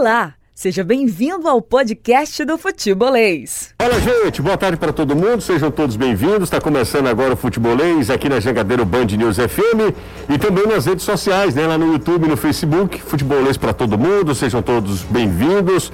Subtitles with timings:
[0.00, 3.74] Olá, seja bem-vindo ao podcast do Futebolês.
[3.76, 6.44] Fala, gente, boa tarde para todo mundo, sejam todos bem-vindos.
[6.44, 9.92] Está começando agora o Futebolês aqui na Jangadeiro Band News FM
[10.32, 11.66] e também nas redes sociais, né?
[11.66, 13.02] Lá no YouTube no Facebook.
[13.02, 15.90] Futebolês para todo mundo, sejam todos bem-vindos.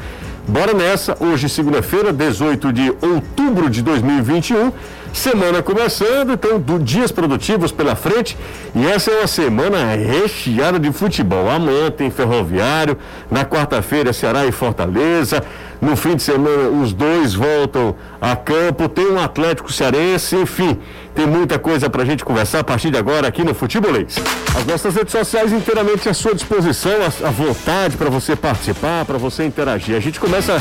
[0.47, 4.71] Bora nessa, hoje, segunda-feira, 18 de outubro de 2021.
[5.15, 8.37] Semana começando, então, do, dias produtivos pela frente.
[8.75, 11.49] E essa é uma semana recheada de futebol.
[11.49, 12.99] Amanhã tem Ferroviário,
[13.31, 15.41] na quarta-feira, Ceará e Fortaleza.
[15.81, 18.89] No fim de semana, os dois voltam a campo.
[18.89, 20.79] Tem um Atlético Cearense, enfim,
[21.15, 24.17] tem muita coisa para a gente conversar a partir de agora aqui no Futebolês.
[24.57, 26.93] As nossas redes sociais inteiramente à sua disposição,
[27.25, 29.97] à vontade para você participar, para você interagir.
[29.97, 30.61] A gente começa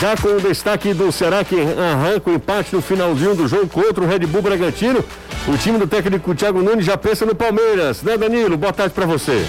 [0.00, 4.04] já com o destaque do Ceará que arranca o empate no finalzinho do jogo contra
[4.04, 5.04] o Red Bull Bragantino.
[5.46, 8.56] O time do técnico Thiago Nunes já pensa no Palmeiras, né, Danilo?
[8.56, 9.44] Boa tarde para você.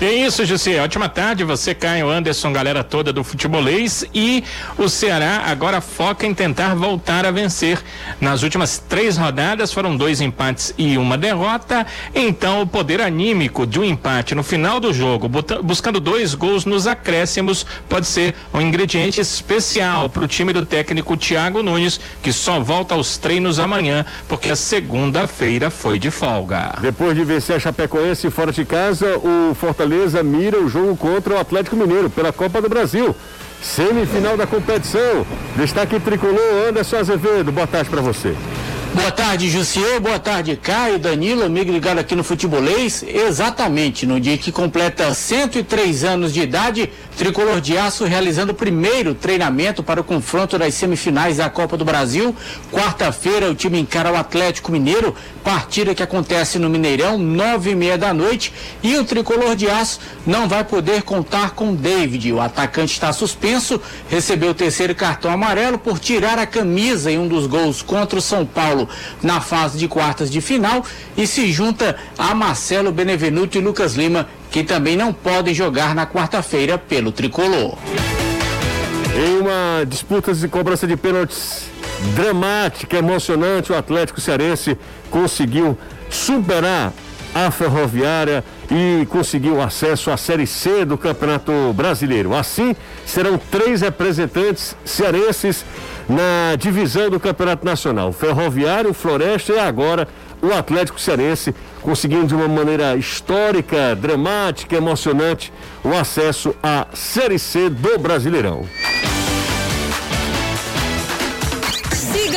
[0.00, 0.82] É isso, José.
[0.82, 1.44] Ótima tarde.
[1.44, 4.04] Você, Caio Anderson, galera toda do futebolês.
[4.12, 4.42] E
[4.76, 7.80] o Ceará agora foca em tentar voltar a vencer.
[8.20, 11.86] Nas últimas três rodadas foram dois empates e uma derrota.
[12.12, 15.28] Então, o poder anímico de um empate no final do jogo,
[15.62, 21.16] buscando dois gols nos acréscimos, pode ser um ingrediente especial para o time do técnico
[21.16, 26.74] Thiago Nunes, que só volta aos treinos amanhã, porque a segunda-feira foi de folga.
[26.80, 31.34] Depois de vencer a Chapecoense fora de casa, o Fortaleza Fortaleza mira o jogo contra
[31.34, 33.14] o Atlético Mineiro pela Copa do Brasil.
[33.60, 35.26] Semifinal da competição.
[35.56, 37.50] Destaque tricolor Anderson Azevedo.
[37.50, 38.36] Boa tarde para você.
[38.94, 39.98] Boa tarde, Jussier.
[40.00, 43.02] Boa tarde, Caio, Danilo, amigo ligado aqui no Futebolês.
[43.02, 49.14] Exatamente, no dia que completa 103 anos de idade, Tricolor de Aço realizando o primeiro
[49.14, 52.36] treinamento para o confronto das semifinais da Copa do Brasil.
[52.70, 57.96] Quarta-feira, o time encara o Atlético Mineiro, partida que acontece no Mineirão, nove e meia
[57.96, 58.52] da noite.
[58.82, 62.30] E o Tricolor de Aço não vai poder contar com David.
[62.30, 63.80] O atacante está suspenso,
[64.10, 68.22] recebeu o terceiro cartão amarelo por tirar a camisa em um dos gols contra o
[68.22, 68.81] São Paulo
[69.22, 70.84] na fase de quartas de final
[71.16, 76.06] e se junta a Marcelo Benevenuto e Lucas Lima, que também não podem jogar na
[76.06, 77.76] quarta-feira pelo tricolor.
[79.14, 81.70] Em uma disputa de cobrança de pênaltis
[82.14, 84.76] dramática, emocionante, o Atlético Cearense
[85.10, 85.78] conseguiu
[86.10, 86.92] superar
[87.34, 92.34] a Ferroviária e conseguiu acesso à Série C do Campeonato Brasileiro.
[92.34, 92.74] Assim,
[93.04, 95.64] serão três representantes cearenses
[96.08, 98.12] na divisão do Campeonato Nacional.
[98.12, 100.08] Ferroviário, Floresta e agora
[100.40, 105.52] o Atlético Cearense conseguindo de uma maneira histórica, dramática, emocionante
[105.84, 108.66] o acesso à Série C do Brasileirão.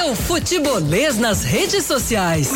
[0.08, 2.52] O Futebolês nas redes sociais.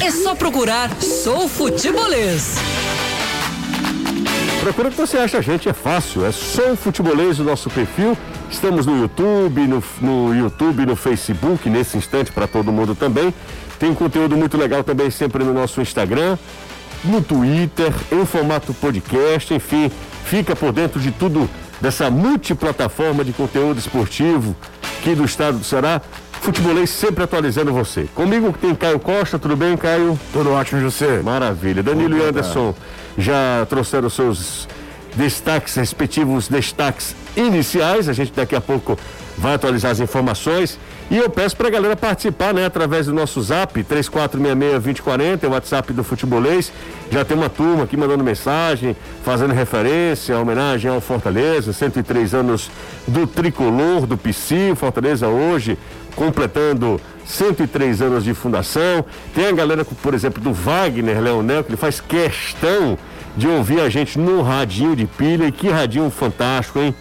[0.00, 2.54] É só procurar Sou Futebolês.
[4.60, 6.24] Procura que você acha a gente, é fácil.
[6.24, 8.16] É o Futebolês o nosso perfil.
[8.48, 13.34] Estamos no YouTube, no, no YouTube, no Facebook, nesse instante para todo mundo também.
[13.80, 16.38] Tem conteúdo muito legal também sempre no nosso Instagram,
[17.02, 19.90] no Twitter, em formato podcast, enfim,
[20.24, 24.54] fica por dentro de tudo dessa multiplataforma de conteúdo esportivo
[25.06, 26.02] aqui do estado do Ceará.
[26.40, 28.08] Futebolês sempre atualizando você.
[28.14, 30.18] Comigo tem Caio Costa, tudo bem, Caio?
[30.32, 31.20] Tudo ótimo, José.
[31.22, 31.82] Maravilha.
[31.82, 32.74] Danilo e Anderson
[33.18, 34.68] já trouxeram seus
[35.14, 38.08] destaques, respectivos destaques iniciais.
[38.08, 38.98] A gente daqui a pouco
[39.36, 40.78] vai atualizar as informações.
[41.08, 45.52] E eu peço para a galera participar, né, através do nosso zap, 3466-2040, é o
[45.52, 46.72] WhatsApp do Futebolês.
[47.12, 52.68] Já tem uma turma aqui mandando mensagem, fazendo referência, homenagem ao Fortaleza, 103 anos
[53.06, 55.78] do tricolor, do PC, Fortaleza hoje,
[56.16, 59.04] completando 103 anos de fundação.
[59.34, 62.98] Tem a galera, por exemplo, do Wagner Leonel, que ele faz questão
[63.36, 65.46] de ouvir a gente no radinho de pilha.
[65.46, 66.94] E que radinho fantástico, hein?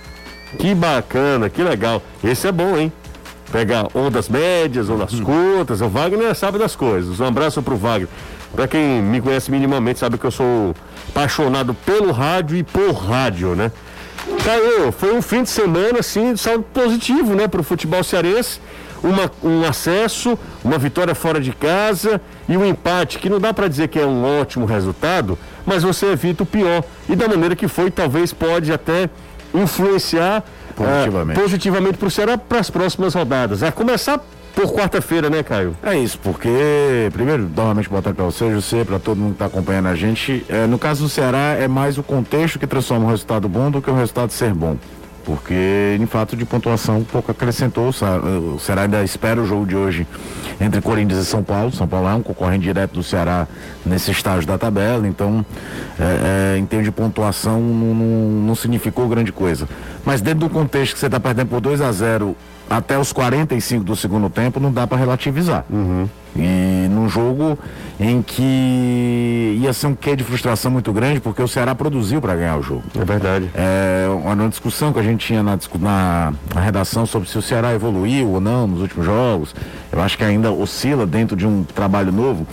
[0.59, 2.01] Que bacana, que legal.
[2.23, 2.91] Esse é bom, hein?
[3.51, 5.23] Pegar ondas médias, ondas hum.
[5.23, 5.81] curtas.
[5.81, 7.19] O Wagner sabe das coisas.
[7.19, 8.09] Um abraço pro Wagner.
[8.53, 10.75] Para quem me conhece minimamente, sabe que eu sou
[11.09, 13.71] apaixonado pelo rádio e por rádio, né?
[14.43, 18.59] Caiu, foi um fim de semana, assim, de saldo positivo, né, para o futebol cearense.
[19.05, 22.19] Uma, um acesso, uma vitória fora de casa
[22.49, 26.07] e um empate, que não dá para dizer que é um ótimo resultado, mas você
[26.07, 26.83] evita o pior.
[27.07, 29.07] E da maneira que foi, talvez pode até
[29.53, 30.43] influenciar
[30.75, 33.61] positivamente, uh, positivamente para o Ceará para as próximas rodadas.
[33.61, 34.19] A começar
[34.55, 35.75] por quarta-feira, né, Caio?
[35.83, 39.45] É isso, porque, primeiro, novamente boa tarde para você, José, para todo mundo que está
[39.45, 40.45] acompanhando a gente.
[40.47, 43.81] É, no caso do Ceará, é mais o contexto que transforma um resultado bom do
[43.81, 44.77] que o resultado ser bom.
[45.25, 47.89] Porque em fato de pontuação pouco acrescentou.
[47.89, 50.07] O Ceará ainda espera o jogo de hoje
[50.61, 51.71] entre Corinthians e São Paulo.
[51.71, 53.47] São Paulo é um concorrente direto do Ceará
[53.85, 55.45] nesse estágio da tabela, então
[55.99, 59.67] é, é, em termos de pontuação não, não, não significou grande coisa.
[60.05, 62.35] Mas dentro do contexto que você está perdendo por 2 a 0
[62.69, 65.65] até os 45 do segundo tempo, não dá para relativizar.
[65.69, 66.07] Uhum.
[66.35, 67.57] E num jogo
[67.97, 72.35] em que ia ser um quê de frustração muito grande, porque o Ceará produziu para
[72.35, 72.83] ganhar o jogo.
[72.99, 73.49] É verdade.
[73.53, 77.73] É uma discussão que a gente tinha na, na, na, redação sobre se o Ceará
[77.73, 79.55] evoluiu ou não nos últimos jogos.
[79.91, 82.45] Eu acho que ainda oscila dentro de um trabalho novo,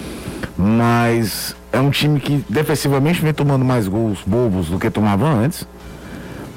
[0.56, 5.67] mas é um time que defensivamente vem tomando mais gols bobos do que tomava antes,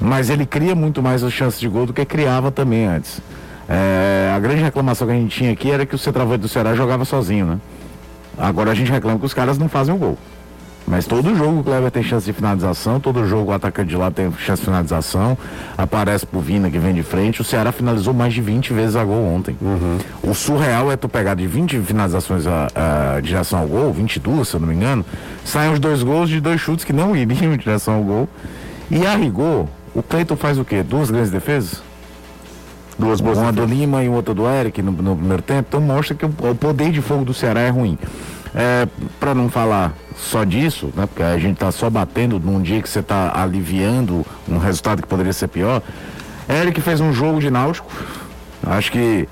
[0.00, 3.20] mas ele cria muito mais as chances de gol do que criava também antes.
[3.68, 6.74] É, a grande reclamação que a gente tinha aqui era que o centroavante do Ceará
[6.74, 7.60] jogava sozinho, né?
[8.38, 10.18] Agora a gente reclama que os caras não fazem o gol.
[10.86, 14.08] Mas todo jogo o Cleber tem chance de finalização, todo jogo o atacante de lá
[14.08, 15.36] tem chance de finalização.
[15.76, 17.40] Aparece pro Vina que vem de frente.
[17.40, 19.56] O Ceará finalizou mais de 20 vezes a gol ontem.
[19.60, 19.98] Uhum.
[20.22, 22.68] O surreal é tu pegar de 20 finalizações a,
[23.16, 25.04] a, de direção ao gol, 22, se eu não me engano,
[25.44, 28.28] saem os dois gols de dois chutes que não iriam em direção ao gol.
[28.88, 30.84] E a rigor, o Cleiton faz o quê?
[30.84, 31.82] Duas grandes defesas?
[32.98, 35.66] Duas boas Uma do Lima e outra do Eric no, no, primeiro tempo.
[35.68, 37.98] Então mostra que o, o, poder de fogo do Ceará é ruim.
[38.54, 38.88] É,
[39.20, 41.06] para não falar só disso, né?
[41.06, 45.08] Porque a gente está só batendo num dia que você está aliviando um resultado que
[45.08, 45.82] poderia ser pior.
[46.48, 47.90] Eric fez um jogo de náutico.
[48.66, 49.28] Acho que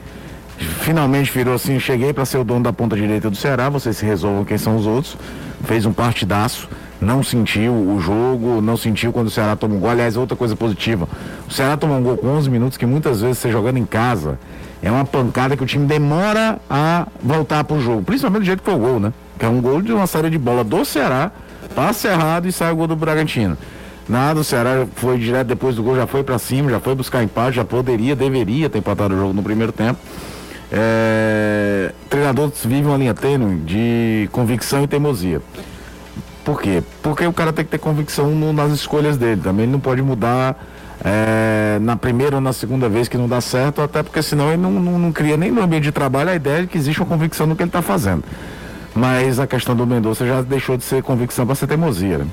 [0.59, 4.05] finalmente virou assim, cheguei para ser o dono da ponta direita do Ceará, vocês se
[4.05, 5.17] resolvam quem são os outros.
[5.65, 6.69] Fez um partidaço
[7.05, 9.91] não sentiu o jogo, não sentiu quando o Ceará toma um gol.
[9.91, 11.09] Aliás, outra coisa positiva,
[11.49, 14.39] o Ceará toma um gol com 11 minutos que muitas vezes você jogando em casa
[14.83, 18.71] é uma pancada que o time demora a voltar pro jogo, principalmente do jeito que
[18.71, 19.13] foi o gol, né?
[19.39, 21.33] Que é um gol de uma série de bola do Ceará,
[21.75, 23.57] passe errado e sai o gol do Bragantino.
[24.07, 27.23] Nada, o Ceará foi direto depois do gol, já foi para cima, já foi buscar
[27.23, 29.99] empate, já poderia, deveria ter empatado o jogo no primeiro tempo.
[30.71, 31.93] É...
[32.11, 35.41] Treinadores vivem uma linha tênue de convicção e teimosia.
[36.45, 36.83] Por quê?
[37.03, 39.41] Porque o cara tem que ter convicção no, nas escolhas dele.
[39.41, 40.57] Também ele não pode mudar
[41.03, 44.61] é, na primeira ou na segunda vez que não dá certo, até porque senão ele
[44.61, 47.09] não, não, não cria nem no ambiente de trabalho a ideia de que existe uma
[47.09, 48.25] convicção no que ele está fazendo.
[48.95, 52.19] Mas a questão do Mendonça já deixou de ser convicção para ser teimosia.
[52.19, 52.27] Né?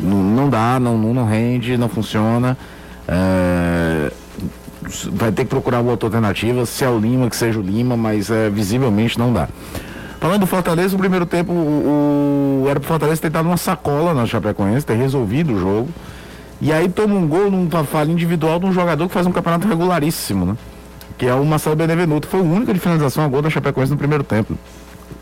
[0.00, 2.56] Não, não, dá, não, não, rende, não funciona.
[3.08, 4.12] É,
[5.12, 8.30] vai ter que procurar outra alternativa, se é o Lima, que seja o Lima, mas
[8.30, 9.48] é, visivelmente não dá.
[10.26, 14.12] Falando do Fortaleza, no primeiro tempo, o, o era pro Fortaleza ter dado uma sacola
[14.12, 15.88] na Chapecoense, ter resolvido o jogo.
[16.60, 19.68] E aí toma um gol numa falha individual de um jogador que faz um campeonato
[19.68, 20.56] regularíssimo, né?
[21.16, 22.26] Que é o Marcelo Benevenuto.
[22.26, 24.58] Foi o único de finalização a gol da Chapecoense no primeiro tempo.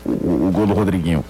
[0.03, 1.23] O, o gol do Rodriguinho.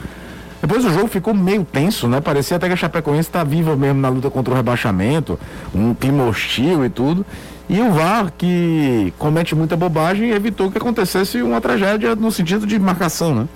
[0.61, 2.21] Depois o jogo ficou meio tenso, né?
[2.21, 5.37] Parecia até que a Chapecoense está viva mesmo na luta contra o rebaixamento,
[5.73, 7.25] um clima hostil e tudo.
[7.67, 12.77] E o VAR, que comete muita bobagem, evitou que acontecesse uma tragédia no sentido de
[12.77, 13.47] marcação, né?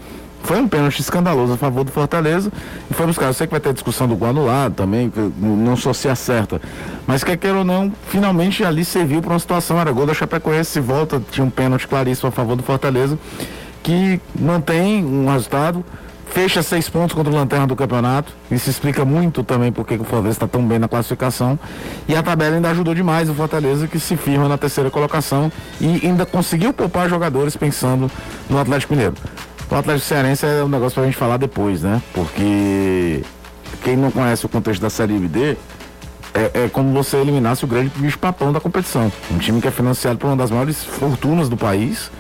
[0.41, 2.51] Foi um pênalti escandaloso a favor do Fortaleza
[2.89, 3.27] e foi buscar.
[3.27, 6.61] Eu sei que vai ter discussão do gol anulado também, não só se acerta.
[7.06, 9.79] Mas quer queira ou não, finalmente ali serviu para uma situação.
[9.79, 13.19] Era gol da Chapecoense, se volta, tinha um pênalti claríssimo a favor do Fortaleza,
[13.83, 15.83] que mantém um resultado
[16.31, 18.31] fecha seis pontos contra o Lanterna do campeonato.
[18.49, 21.57] Isso explica muito também porque o Fortaleza está tão bem na classificação.
[22.07, 26.05] E a tabela ainda ajudou demais o Fortaleza, que se firma na terceira colocação e
[26.05, 28.09] ainda conseguiu poupar jogadores pensando
[28.49, 29.15] no Atlético Mineiro.
[29.69, 32.01] O Atlético Cearense é um negócio para a gente falar depois, né?
[32.13, 33.23] Porque
[33.83, 35.57] quem não conhece o contexto da Série B,
[36.33, 39.11] é, é, como você eliminasse o grande bicho papão da competição.
[39.31, 42.12] Um time que é financiado por uma das maiores fortunas do país,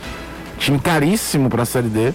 [0.59, 2.13] time caríssimo para a Série D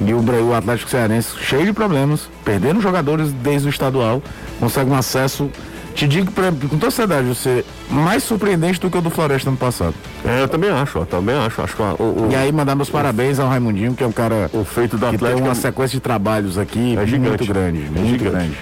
[0.00, 4.22] e o, o Atlético Cearense, cheio de problemas, perdendo jogadores desde o estadual,
[4.60, 5.50] consegue um acesso,
[5.94, 9.56] te digo pra, com toda seriedade, você mais surpreendente do que o do Floresta no
[9.56, 9.94] passado.
[10.24, 11.62] É, eu também acho, eu também acho.
[11.62, 14.64] acho o, o, e aí mandar meus parabéns ao Raimundinho, que é um cara o
[14.64, 18.00] feito do que Atlético tem uma sequência de trabalhos aqui é gigante, muito grande, é
[18.00, 18.30] muito gigante.
[18.30, 18.56] grande.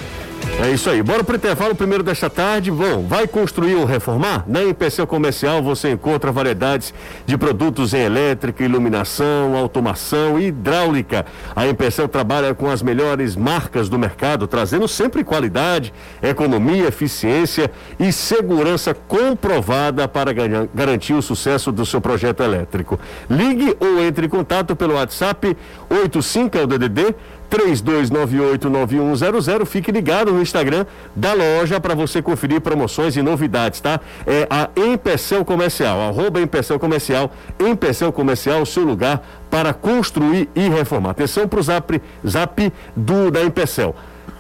[0.65, 1.03] É isso aí.
[1.03, 2.71] Bora pro intervalo primeiro desta tarde.
[2.71, 4.45] Bom, vai construir ou reformar?
[4.47, 6.95] Na Empecel Comercial você encontra variedades
[7.27, 11.27] de produtos em elétrica, iluminação, automação e hidráulica.
[11.55, 18.13] A Empecel trabalha com as melhores marcas do mercado, trazendo sempre qualidade, economia, eficiência e
[18.13, 20.33] segurança comprovada para
[20.73, 22.99] garantir o sucesso do seu projeto elétrico.
[23.29, 25.57] Ligue ou entre em contato pelo WhatsApp
[25.91, 27.15] 85 é o DDD
[27.55, 29.65] 32989100.
[29.65, 30.85] Fique ligado no Instagram
[31.15, 34.01] da loja para você conferir promoções e novidades, tá?
[34.27, 37.31] É a Empecel Comercial, arroba Empecel Comercial,
[37.61, 41.11] Empecel Comercial, o seu lugar para construir e reformar.
[41.11, 43.95] Atenção para o zap, zap do, da Empecel.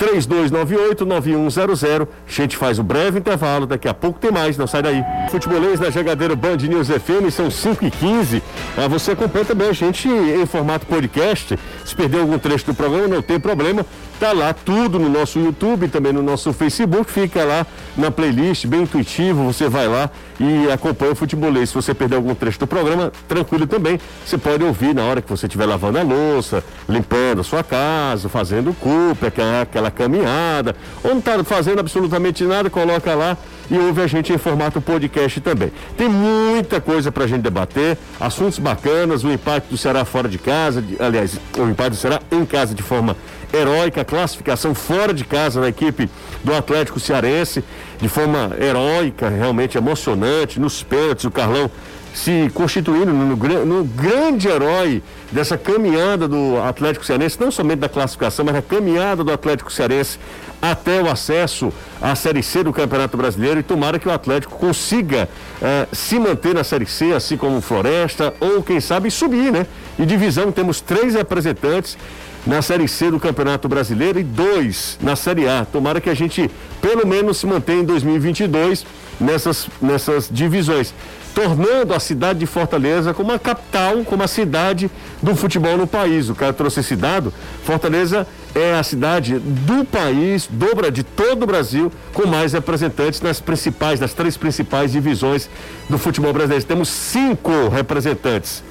[0.04, 2.02] 3298-9100.
[2.02, 5.02] A gente faz um breve intervalo, daqui a pouco tem mais, não sai daí.
[5.30, 8.42] Futebolês na Jogadeira Band News FM, são 5 e 15
[8.76, 11.58] ah, Você acompanha também a gente em formato podcast.
[11.84, 13.84] Se perder algum trecho do programa, não tem problema.
[14.18, 17.66] Tá lá tudo no nosso YouTube, também no nosso Facebook, fica lá
[17.96, 21.70] na playlist, bem intuitivo, você vai lá e acompanha o futebolês.
[21.70, 24.00] Se você perder algum trecho do programa, tranquilo também.
[24.24, 28.28] Você pode ouvir na hora que você estiver lavando a louça, limpando a sua casa,
[28.28, 33.36] fazendo culpa, aquela, aquela caminhada, ou não está fazendo absolutamente nada, coloca lá
[33.70, 35.72] e ouve a gente em formato podcast também.
[35.96, 40.38] Tem muita coisa para a gente debater, assuntos bacanas, o impacto do Ceará fora de
[40.38, 43.16] casa, de, aliás, o impacto do Ceará em casa de forma
[43.54, 46.10] heróica, classificação fora de casa da equipe
[46.42, 47.64] do Atlético Cearense,
[48.00, 51.70] de forma heróica, realmente emocionante, nos pênaltis, o Carlão
[52.14, 58.44] se constituindo no, no, grande herói dessa caminhada do Atlético Cearense, não somente da classificação,
[58.44, 60.18] mas da caminhada do Atlético Cearense
[60.62, 65.28] até o acesso à Série C do Campeonato Brasileiro e tomara que o Atlético consiga
[65.60, 69.66] eh, se manter na Série C, assim como o Floresta, ou quem sabe subir, né?
[69.98, 71.98] E divisão, temos três representantes
[72.46, 75.64] na Série C do Campeonato Brasileiro e dois na Série A.
[75.64, 78.84] Tomara que a gente, pelo menos, se mantenha em 2022
[79.18, 80.92] nessas, nessas divisões,
[81.34, 84.90] tornando a cidade de Fortaleza como a capital, como a cidade
[85.22, 86.28] do futebol no país.
[86.28, 87.32] O cara trouxe esse dado.
[87.64, 93.40] Fortaleza é a cidade do país, dobra de todo o Brasil, com mais representantes nas
[93.40, 95.48] principais, nas três principais divisões
[95.88, 96.64] do futebol brasileiro.
[96.66, 98.62] Temos cinco representantes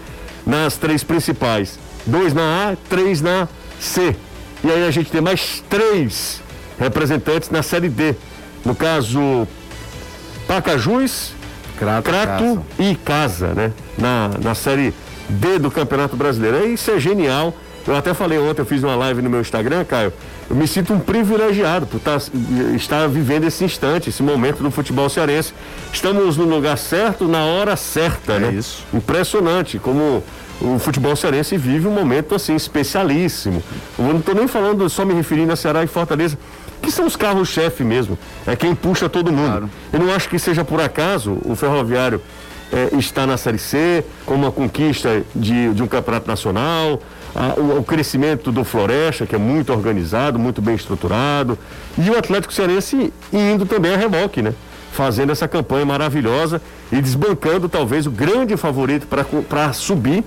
[0.46, 3.48] nas três principais: dois na A, três na
[3.84, 4.16] C.
[4.64, 6.42] E aí a gente tem mais três
[6.80, 8.16] representantes na Série D.
[8.64, 9.48] No caso,
[10.48, 11.34] Pacajus,
[11.78, 13.74] Crato, Crato e Casa, né?
[13.98, 14.94] Na, na Série
[15.28, 16.68] D do Campeonato Brasileiro.
[16.68, 17.54] Isso é genial.
[17.86, 20.14] Eu até falei ontem, eu fiz uma live no meu Instagram, Caio.
[20.50, 22.28] Eu me sinto um privilegiado por estar, tá,
[22.76, 25.54] estar vivendo esse instante, esse momento do futebol cearense.
[25.92, 28.54] Estamos no lugar certo, na hora certa, é né?
[28.54, 28.86] Isso.
[28.94, 30.24] Impressionante como
[30.64, 33.62] o futebol cearense vive um momento assim especialíssimo.
[34.00, 36.38] Eu não estou nem falando, só me referindo a Ceará e Fortaleza,
[36.82, 38.18] que são os carros-chefe mesmo.
[38.48, 39.50] É quem puxa todo mundo.
[39.50, 39.70] Claro.
[39.92, 42.22] Eu não acho que seja por acaso o Ferroviário
[42.72, 47.00] é, está na Série C, com uma conquista de, de um campeonato nacional,
[47.36, 51.58] a, o, o, crescimento do Floresta, que é muito organizado, muito bem estruturado,
[51.98, 54.54] e o Atlético Cearense indo também a reboque, né?
[54.92, 59.08] Fazendo essa campanha maravilhosa e desbancando talvez o grande favorito
[59.50, 60.24] para subir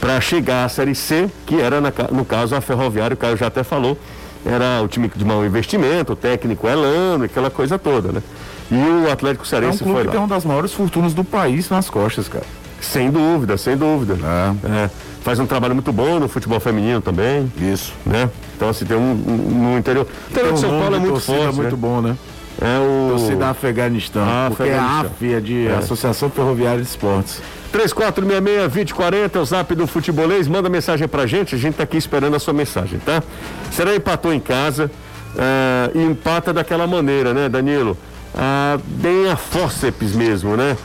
[0.00, 3.48] para chegar à Série C, que era, na, no caso, a Ferroviária, o Caio já
[3.48, 3.98] até falou,
[4.44, 8.22] era o time de mau investimento, o técnico Elano, aquela coisa toda, né?
[8.70, 10.06] E o Atlético Cearense é um clube foi lá.
[10.06, 12.46] que tem uma das maiores fortunas do país nas costas, cara.
[12.80, 14.16] Sem dúvida, sem dúvida.
[14.24, 14.84] É.
[14.84, 14.90] É.
[15.22, 17.52] Faz um trabalho muito bom no futebol feminino também.
[17.60, 17.92] Isso.
[18.06, 18.30] Né?
[18.56, 20.06] Então, assim, tem um, um no interior.
[20.06, 21.42] O interior de São Paulo é muito forte.
[21.42, 21.76] É muito né?
[21.76, 22.16] bom, né?
[22.60, 23.16] É o.
[23.16, 24.22] Torcida Afeganistão.
[24.22, 25.28] Ah, porque Afeganistão.
[25.28, 25.74] é a de é.
[25.74, 27.42] Associação Ferroviária de Esportes.
[27.72, 30.48] 3466-2040 é o zap do futebolês.
[30.48, 33.22] Manda mensagem pra gente, a gente tá aqui esperando a sua mensagem, tá?
[33.70, 34.90] Será empatou em casa
[35.34, 37.96] uh, empata daquela maneira, né, Danilo?
[38.34, 40.76] Uh, bem a fórceps mesmo, né?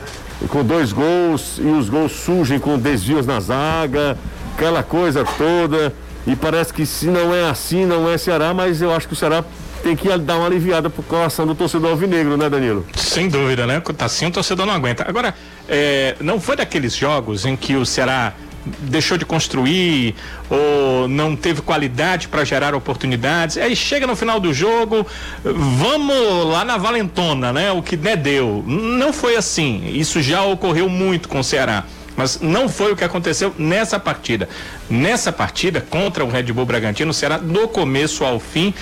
[0.48, 4.16] Com dois gols e os gols surgem com desvios na zaga,
[4.54, 5.92] aquela coisa toda.
[6.26, 9.16] E parece que se não é assim, não é Ceará, mas eu acho que o
[9.16, 9.44] Ceará
[9.86, 12.84] tem que dar uma aliviada pro coração do torcedor alvinegro, né, Danilo?
[12.96, 13.80] Sem dúvida, né?
[13.96, 15.08] Tá assim, o torcedor não aguenta.
[15.08, 15.32] Agora,
[15.68, 18.32] é, não foi daqueles jogos em que o Ceará
[18.80, 20.16] deixou de construir
[20.50, 23.58] ou não teve qualidade para gerar oportunidades.
[23.58, 25.06] Aí chega no final do jogo,
[25.44, 27.70] vamos lá na valentona, né?
[27.70, 28.64] O que né, deu.
[28.66, 29.88] Não foi assim.
[29.94, 31.84] Isso já ocorreu muito com o Ceará.
[32.16, 34.48] Mas não foi o que aconteceu nessa partida.
[34.88, 38.72] Nessa partida contra o Red Bull Bragantino, o Ceará, do começo ao fim,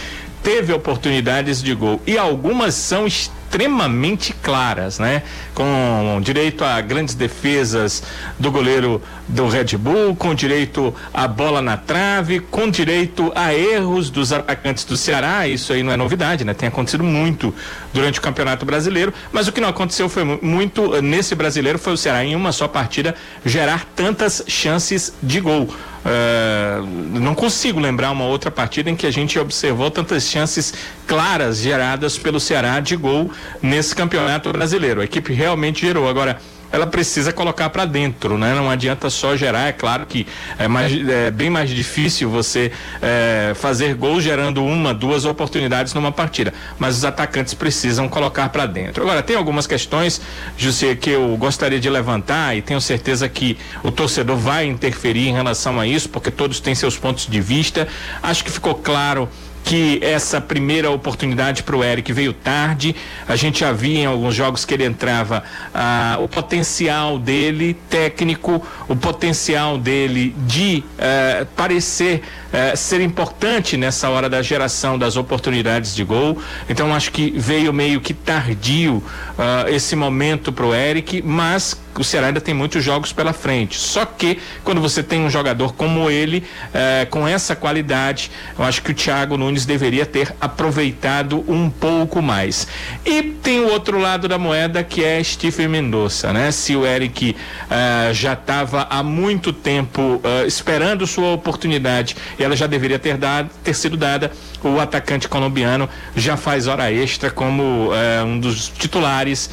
[0.45, 5.23] teve oportunidades de gol e algumas são extremamente claras, né?
[5.55, 8.03] Com direito a grandes defesas
[8.39, 14.11] do goleiro do Red Bull, com direito a bola na trave, com direito a erros
[14.11, 15.49] dos atacantes do Ceará.
[15.49, 16.53] Isso aí não é novidade, né?
[16.53, 17.55] Tem acontecido muito
[17.95, 21.97] durante o Campeonato Brasileiro, mas o que não aconteceu foi muito nesse brasileiro foi o
[21.97, 23.15] Ceará em uma só partida
[23.47, 25.73] gerar tantas chances de gol.
[26.05, 26.81] É,
[27.19, 30.75] não consigo lembrar uma outra partida em que a gente observou tantas chances
[31.07, 33.31] claras geradas pelo Ceará de gol
[33.63, 35.01] nesse campeonato brasileiro.
[35.01, 36.09] A equipe realmente gerou.
[36.09, 36.39] Agora,
[36.75, 38.53] ela precisa colocar para dentro, né?
[38.53, 40.27] Não adianta só gerar, é claro que
[40.59, 46.11] é, mais, é bem mais difícil você é, fazer gol gerando uma, duas oportunidades numa
[46.11, 49.05] partida, mas os atacantes precisam colocar para dentro.
[49.05, 50.21] Agora, tem algumas questões,
[50.59, 55.33] José, que eu gostaria de levantar e tenho certeza que o torcedor vai interferir em
[55.33, 57.87] relação a isso, porque todos têm seus pontos de vista.
[58.21, 59.29] Acho que ficou claro
[59.65, 62.95] que essa primeira oportunidade para o Eric veio tarde.
[63.27, 65.43] A gente já via em alguns jogos que ele entrava
[65.75, 74.11] ah, o potencial dele técnico, o potencial dele de eh, parecer eh, ser importante nessa
[74.11, 76.39] hora da geração das oportunidades de gol.
[76.69, 79.03] Então acho que veio meio que tardio
[79.39, 83.79] ah, esse momento para o Eric, mas o Ceará ainda tem muitos jogos pela frente.
[83.79, 88.83] Só que quando você tem um jogador como ele, eh, com essa qualidade, eu acho
[88.83, 92.67] que o Thiago Nunes deveria ter aproveitado um pouco mais.
[93.05, 96.51] E tem o outro lado da moeda que é Stephen Mendonça, né?
[96.51, 97.37] Se o Eric
[97.71, 103.17] eh, já estava há muito tempo eh, esperando sua oportunidade e ela já deveria ter
[103.17, 104.33] dado, ter sido dada,
[104.63, 107.91] o atacante colombiano já faz hora extra como
[108.27, 109.51] um dos titulares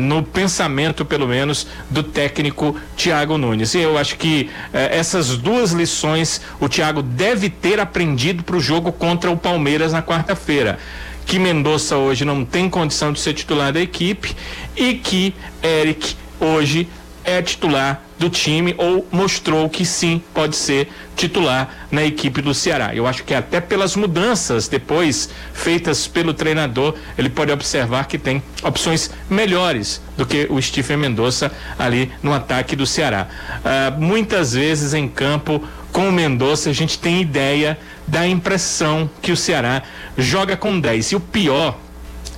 [0.00, 3.74] no pensamento, pelo menos, do técnico Thiago Nunes.
[3.74, 8.60] E eu acho que eh, essas duas lições o Thiago deve ter aprendido para o
[8.60, 10.78] jogo contra o Palmeiras na quarta-feira.
[11.26, 14.34] Que Mendonça hoje não tem condição de ser titular da equipe
[14.76, 16.88] e que Eric hoje
[17.28, 22.94] é titular do time ou mostrou que sim pode ser titular na equipe do Ceará.
[22.94, 28.42] Eu acho que até pelas mudanças depois feitas pelo treinador, ele pode observar que tem
[28.62, 33.28] opções melhores do que o Stephen Mendonça ali no ataque do Ceará.
[33.58, 39.32] Uh, muitas vezes em campo com o Mendonça a gente tem ideia da impressão que
[39.32, 39.82] o Ceará
[40.16, 41.12] joga com 10.
[41.12, 41.78] E o pior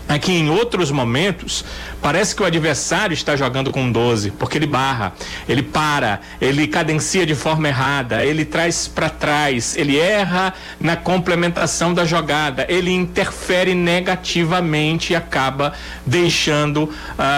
[0.08, 1.64] é que em outros momentos
[2.02, 5.12] Parece que o adversário está jogando com 12, porque ele barra,
[5.48, 11.92] ele para, ele cadencia de forma errada, ele traz para trás, ele erra na complementação
[11.92, 15.74] da jogada, ele interfere negativamente e acaba
[16.06, 16.92] deixando uh,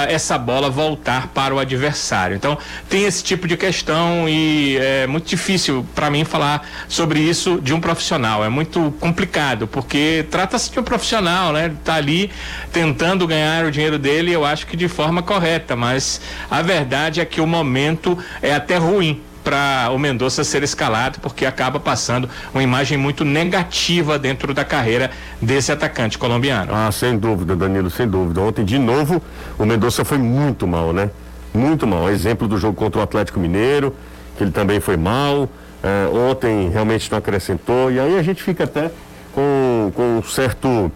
[0.08, 2.36] essa bola voltar para o adversário.
[2.36, 2.56] Então,
[2.88, 7.74] tem esse tipo de questão e é muito difícil para mim falar sobre isso de
[7.74, 8.44] um profissional.
[8.44, 11.72] É muito complicado, porque trata-se de um profissional, né?
[11.84, 12.30] Tá ali
[12.72, 17.20] tentando ganhar o dinheiro dele, eu acho acho que de forma correta, mas a verdade
[17.20, 22.28] é que o momento é até ruim para o Mendonça ser escalado, porque acaba passando
[22.54, 26.72] uma imagem muito negativa dentro da carreira desse atacante colombiano.
[26.72, 28.40] Ah, sem dúvida, Danilo, sem dúvida.
[28.40, 29.20] Ontem, de novo,
[29.58, 31.10] o Mendonça foi muito mal, né?
[31.52, 32.08] Muito mal.
[32.08, 33.94] Exemplo do jogo contra o Atlético Mineiro,
[34.36, 35.48] que ele também foi mal.
[35.82, 37.90] É, ontem realmente não acrescentou.
[37.90, 38.90] E aí a gente fica até
[39.34, 40.90] com, com um certo.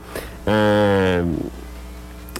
[0.46, 1.22] É,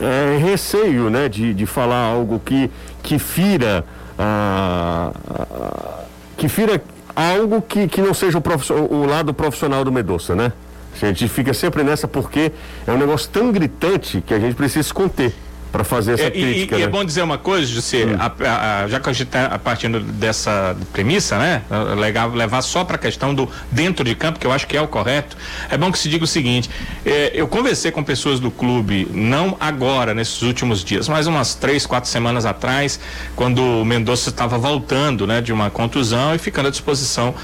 [0.01, 2.71] é, receio né, de, de falar algo que,
[3.03, 3.85] que fira
[4.19, 6.05] ah, ah,
[6.37, 6.83] que fira
[7.15, 10.53] algo que, que não seja o, o lado profissional do Medoça, né?
[10.95, 12.53] A gente fica sempre nessa porque
[12.87, 15.35] é um negócio tão gritante que a gente precisa se conter
[15.77, 16.77] para fazer essa é, crítica.
[16.77, 16.89] E, e é né?
[16.89, 18.17] é bom dizer uma coisa, José, hum.
[18.19, 21.63] a, a, já que a gente está partindo dessa premissa, né?
[21.99, 24.81] Legal, levar só para a questão do dentro de campo, que eu acho que é
[24.81, 25.37] o correto.
[25.69, 26.71] É bom que se diga o seguinte:
[27.05, 31.85] é, eu conversei com pessoas do clube, não agora, nesses últimos dias, mas umas três,
[31.85, 32.99] quatro semanas atrás,
[33.35, 37.35] quando o Mendonça estava voltando, né, de uma contusão e ficando à disposição.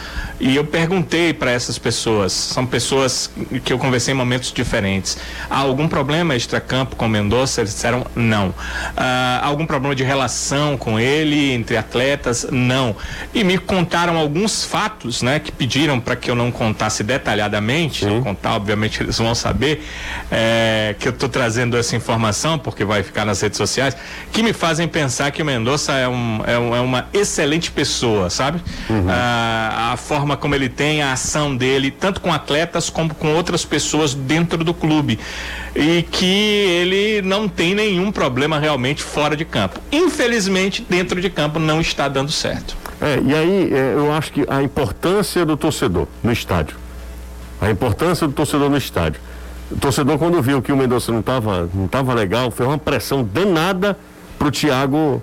[0.41, 3.31] E eu perguntei para essas pessoas, são pessoas
[3.65, 5.19] que eu conversei em momentos diferentes,
[5.49, 7.61] há algum problema extra-campo com o Mendonça?
[7.61, 8.55] Eles disseram não.
[8.97, 12.47] Ah, algum problema de relação com ele, entre atletas?
[12.51, 12.97] Não.
[13.35, 18.05] E me contaram alguns fatos, né, que pediram para que eu não contasse detalhadamente.
[18.05, 19.87] Eu contar, obviamente, eles vão saber
[20.31, 23.97] é, que eu estou trazendo essa informação, porque vai ficar nas redes sociais,
[24.33, 28.31] que me fazem pensar que o Mendonça é, um, é, um, é uma excelente pessoa,
[28.31, 28.61] sabe?
[28.89, 29.07] Uhum.
[29.09, 33.65] Ah, a forma como ele tem, a ação dele, tanto com atletas como com outras
[33.65, 35.19] pessoas dentro do clube.
[35.75, 39.81] E que ele não tem nenhum problema realmente fora de campo.
[39.91, 42.77] Infelizmente, dentro de campo não está dando certo.
[43.01, 46.77] É, e aí é, eu acho que a importância do torcedor no estádio.
[47.61, 49.21] A importância do torcedor no estádio.
[49.71, 53.25] O torcedor, quando viu que o Mendonça não estava não tava legal, foi uma pressão
[53.25, 53.99] danada
[54.39, 55.23] pro Thiago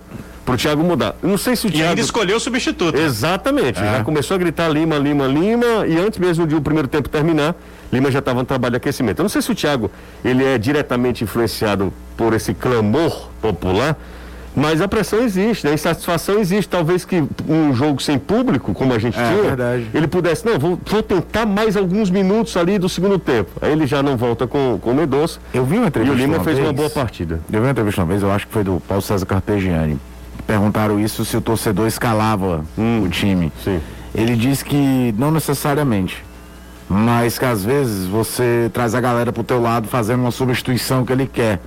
[0.49, 1.15] pro Thiago mudar.
[1.21, 1.85] Não sei se o Thiago.
[1.85, 2.97] E ainda escolheu o substituto.
[2.97, 3.79] Exatamente.
[3.79, 3.97] É.
[3.97, 7.55] Já começou a gritar Lima, Lima, Lima, e antes mesmo de o primeiro tempo terminar,
[7.91, 9.19] Lima já estava no trabalho de aquecimento.
[9.19, 9.91] Eu não sei se o Thiago
[10.25, 13.95] ele é diretamente influenciado por esse clamor popular,
[14.55, 15.71] mas a pressão existe, né?
[15.71, 16.67] a insatisfação existe.
[16.67, 19.87] Talvez que um jogo sem público, como a gente é, tinha, verdade.
[19.93, 23.51] ele pudesse, não, vou, vou, tentar mais alguns minutos ali do segundo tempo.
[23.61, 25.39] Aí ele já não volta com, com o Medoça.
[25.53, 26.17] Eu vi uma entrevista.
[26.17, 27.39] E o Lima uma fez vez, uma boa partida.
[27.51, 29.99] Eu vi uma entrevista uma vez, eu acho que foi do Paulo César Carpegiani.
[30.49, 33.51] Perguntaram isso se o torcedor escalava hum, o time.
[33.63, 33.79] Sim.
[34.15, 36.23] Ele disse que não necessariamente
[36.89, 41.13] mas que às vezes você traz a galera pro teu lado fazendo uma substituição que
[41.13, 41.59] ele quer.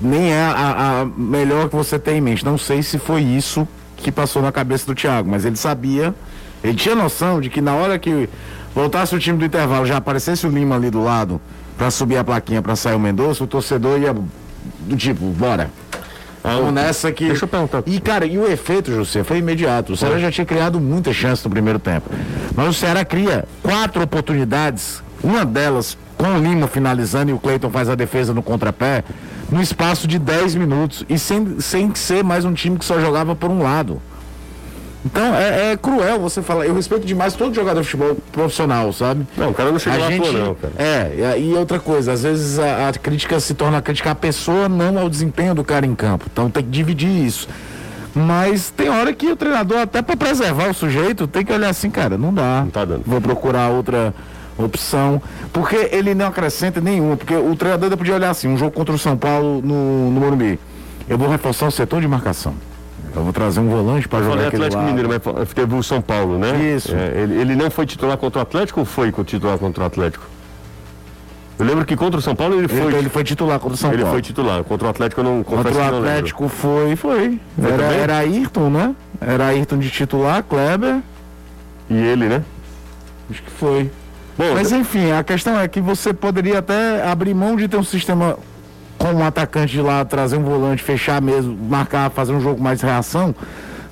[0.00, 2.42] Nem é a, a melhor que você tem em mente.
[2.42, 3.68] Não sei se foi isso
[3.98, 6.14] que passou na cabeça do Thiago, mas ele sabia
[6.64, 8.26] Ele tinha noção de que na hora que
[8.74, 11.38] voltasse o time do intervalo, já aparecesse o Lima ali do lado
[11.76, 15.70] para subir a plaquinha para sair o Mendonça, o torcedor ia do tipo, bora.
[16.42, 17.26] Vamos nessa que.
[17.26, 17.82] Deixa eu perguntar.
[17.86, 19.92] E, cara, e o efeito, José, foi imediato.
[19.92, 22.10] O Ceará já tinha criado muitas chances no primeiro tempo.
[22.54, 27.70] Mas o Ceará cria quatro oportunidades, uma delas com o Lima finalizando e o Cleiton
[27.70, 29.04] faz a defesa no contrapé,
[29.50, 31.04] no espaço de 10 minutos.
[31.08, 34.02] E sem, sem ser mais um time que só jogava por um lado.
[35.04, 36.66] Então é, é cruel você falar.
[36.66, 39.26] Eu respeito demais todo jogador de futebol profissional, sabe?
[39.36, 40.72] Não, o cara não chega A lá gente, não, cara.
[40.76, 45.08] É, e outra coisa, às vezes a, a crítica se torna a pessoa, não ao
[45.08, 46.26] desempenho do cara em campo.
[46.30, 47.48] Então tem que dividir isso.
[48.14, 51.90] Mas tem hora que o treinador, até para preservar o sujeito, tem que olhar assim,
[51.90, 52.62] cara, não dá.
[52.62, 53.02] Não tá dando.
[53.06, 54.12] Vou procurar outra
[54.56, 55.22] opção.
[55.52, 57.16] Porque ele não acrescenta nenhuma.
[57.16, 60.58] Porque o treinador podia olhar assim, um jogo contra o São Paulo no, no Morumbi.
[61.08, 62.54] Eu vou reforçar o setor de marcação.
[63.18, 64.86] Eu vou trazer um volante para jogar Falei Atlético lado.
[64.86, 66.74] Mineiro, mas teve o São Paulo, né?
[66.76, 66.94] Isso.
[66.94, 70.24] É, ele, ele não foi titular contra o Atlético ou foi titular contra o Atlético?
[71.58, 72.78] Eu lembro que contra o São Paulo ele foi.
[72.78, 74.14] Ele, ele foi titular contra o São ele Paulo.
[74.14, 74.62] foi titular.
[74.62, 75.98] Contra o Atlético eu não confesso Contra o.
[75.98, 77.40] Atlético foi, foi.
[77.60, 77.98] Foi Era, também?
[77.98, 78.94] era Ayrton, né?
[79.20, 81.00] Era Ayrton de titular, Kleber.
[81.90, 82.44] E ele, né?
[83.28, 83.90] Acho que foi.
[84.38, 87.82] Bom, Mas enfim, a questão é que você poderia até abrir mão de ter um
[87.82, 88.38] sistema
[88.98, 92.80] com um atacante de lá, trazer um volante, fechar mesmo, marcar, fazer um jogo mais
[92.82, 93.34] reação,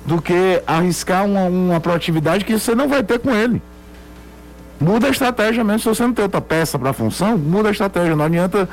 [0.05, 3.61] do que arriscar uma, uma proatividade que você não vai ter com ele.
[4.79, 7.71] Muda a estratégia mesmo, se você não tem outra peça para a função, muda a
[7.71, 8.15] estratégia.
[8.15, 8.69] Não adianta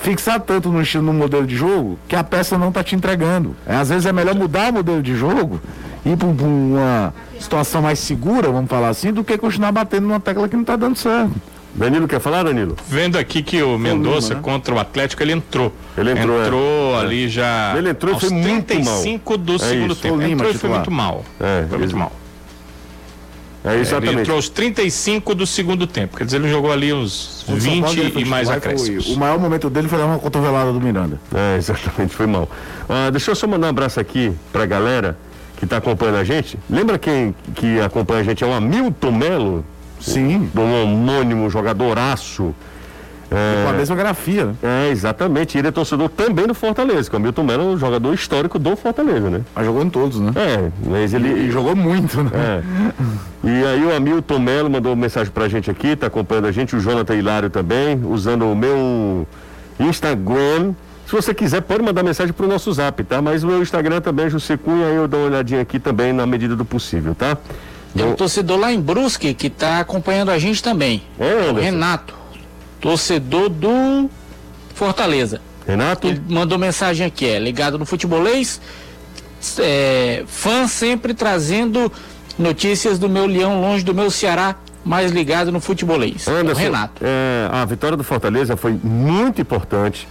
[0.00, 3.54] fixar tanto no estilo, no modelo de jogo, que a peça não está te entregando.
[3.66, 5.60] É, às vezes é melhor mudar o modelo de jogo
[6.04, 10.48] ir para uma situação mais segura, vamos falar assim, do que continuar batendo numa tecla
[10.48, 11.32] que não está dando certo.
[11.74, 12.76] Danilo quer falar, Danilo?
[12.88, 14.40] Vendo aqui que o Mendonça né?
[14.40, 15.72] contra o Atlético ele entrou.
[15.98, 17.00] Ele entrou, é.
[17.00, 17.74] ali já.
[17.76, 20.02] Ele entrou e foi muito 35 do É segundo isso.
[20.02, 20.16] tempo.
[20.16, 21.24] Lima entrou e foi muito mal.
[21.40, 22.12] É, foi muito ele- mal.
[23.64, 24.20] É Ele exatamente.
[24.20, 26.18] entrou aos 35 do segundo tempo.
[26.18, 28.56] Quer dizer, ele jogou ali uns O São Paulo, 20 ele foi e mais foi-
[28.58, 29.06] acréscimos.
[29.08, 31.18] O maior momento dele foi dar uma cotovelada do Miranda.
[31.34, 32.46] É, exatamente, foi mal.
[32.88, 35.16] Ah, deixa eu só mandar um abraço aqui pra galera
[35.56, 36.58] que tá acompanhando a gente.
[36.68, 38.44] Lembra quem que acompanha a gente?
[38.44, 39.64] É o Hamilton Melo,
[40.12, 40.50] Sim.
[40.52, 42.54] do homônimo jogadoraço.
[43.64, 44.54] Com a mesma grafia, né?
[44.62, 45.58] É, exatamente.
[45.58, 48.76] Ele é torcedor também do Fortaleza, que o Hamilton Melo é um jogador histórico do
[48.76, 49.40] Fortaleza, né?
[49.54, 50.32] Mas jogou em todos, né?
[50.36, 51.46] É, mas ele.
[51.46, 52.30] E jogou muito, né?
[52.32, 52.62] É.
[53.42, 56.80] E aí o Hamilton Melo mandou mensagem pra gente aqui, tá acompanhando a gente, o
[56.80, 59.26] Jonathan Hilário também, usando o meu
[59.80, 60.72] Instagram.
[61.06, 63.20] Se você quiser, pode mandar mensagem pro nosso zap, tá?
[63.20, 66.12] Mas o meu Instagram também é José Cunha, aí eu dou uma olhadinha aqui também
[66.12, 67.36] na medida do possível, tá?
[67.94, 71.02] Tem um torcedor lá em Brusque que está acompanhando a gente também.
[71.18, 71.54] É, o?
[71.54, 72.14] Renato,
[72.80, 74.10] torcedor do
[74.74, 75.40] Fortaleza.
[75.66, 76.08] Renato?
[76.08, 78.60] Ele mandou mensagem aqui, é ligado no futebolês,
[79.58, 81.90] é, fã sempre trazendo
[82.38, 86.26] notícias do meu leão longe do meu Ceará, mais ligado no futebolês.
[86.26, 87.02] É o Anderson, Renato.
[87.02, 90.06] é, a vitória do Fortaleza foi muito importante,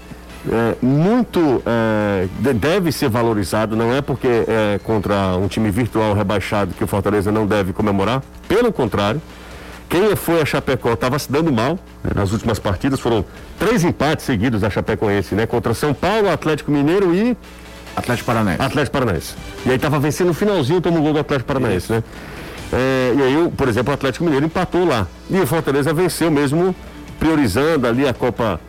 [0.51, 3.75] é, muito é, de- deve ser valorizado.
[3.75, 8.21] Não é porque é contra um time virtual rebaixado que o Fortaleza não deve comemorar.
[8.47, 9.21] Pelo contrário,
[9.89, 12.99] quem foi a Chapecó estava se dando mal né, nas últimas partidas.
[12.99, 13.23] Foram
[13.59, 15.45] três empates seguidos da Chapecoense, né?
[15.45, 17.37] Contra São Paulo, Atlético Mineiro e
[17.95, 18.61] Atlético Paranaense.
[18.61, 19.35] Atlético Paranaense.
[19.65, 22.03] E aí tava vencendo no finalzinho, tomou o gol do Atlético Paranaense, né?
[22.71, 25.05] É, e aí, por exemplo, o Atlético Mineiro empatou lá.
[25.29, 26.75] E o Fortaleza venceu mesmo,
[27.19, 28.59] priorizando ali a Copa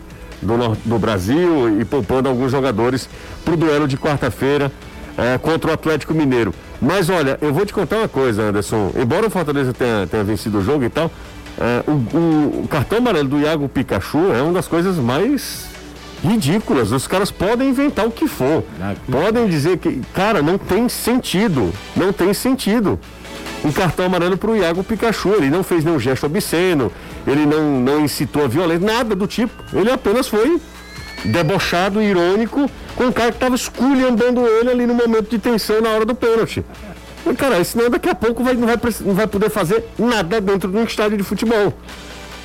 [0.44, 3.08] do, do Brasil e poupando alguns jogadores
[3.44, 4.70] pro duelo de quarta-feira
[5.16, 6.54] é, contra o Atlético Mineiro.
[6.80, 8.90] Mas olha, eu vou te contar uma coisa, Anderson.
[9.00, 11.10] Embora o Fortaleza tenha, tenha vencido o jogo e tal,
[11.58, 15.66] é, o, o- o cartão amarelo do Iago Pikachu é uma das coisas mais
[16.22, 16.90] ridículas.
[16.92, 18.64] Os caras podem inventar o que for.
[19.10, 21.72] Podem dizer que, cara, não tem sentido.
[21.96, 22.98] Não tem sentido.
[23.64, 25.30] Um cartão amarelo pro Iago Pikachu.
[25.36, 26.90] Ele não fez nenhum gesto obsceno,
[27.26, 29.52] ele não, não incitou a violência, nada do tipo.
[29.72, 30.60] Ele apenas foi
[31.24, 35.90] debochado, irônico, com um cara que estava esculhambando ele ali no momento de tensão na
[35.90, 36.64] hora do pênalti.
[37.26, 40.70] E, cara, senão daqui a pouco vai, não, vai, não vai poder fazer nada dentro
[40.70, 41.72] de um estádio de futebol.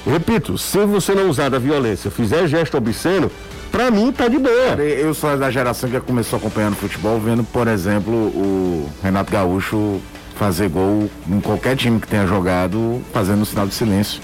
[0.06, 3.30] Repito, se você não usar da violência, fizer gesto obsceno,
[3.70, 4.82] pra mim tá de boa.
[4.82, 10.00] Eu sou da geração que começou acompanhando futebol, vendo, por exemplo, o Renato Gaúcho
[10.36, 14.22] fazer gol em qualquer time que tenha jogado, fazendo um sinal de silêncio.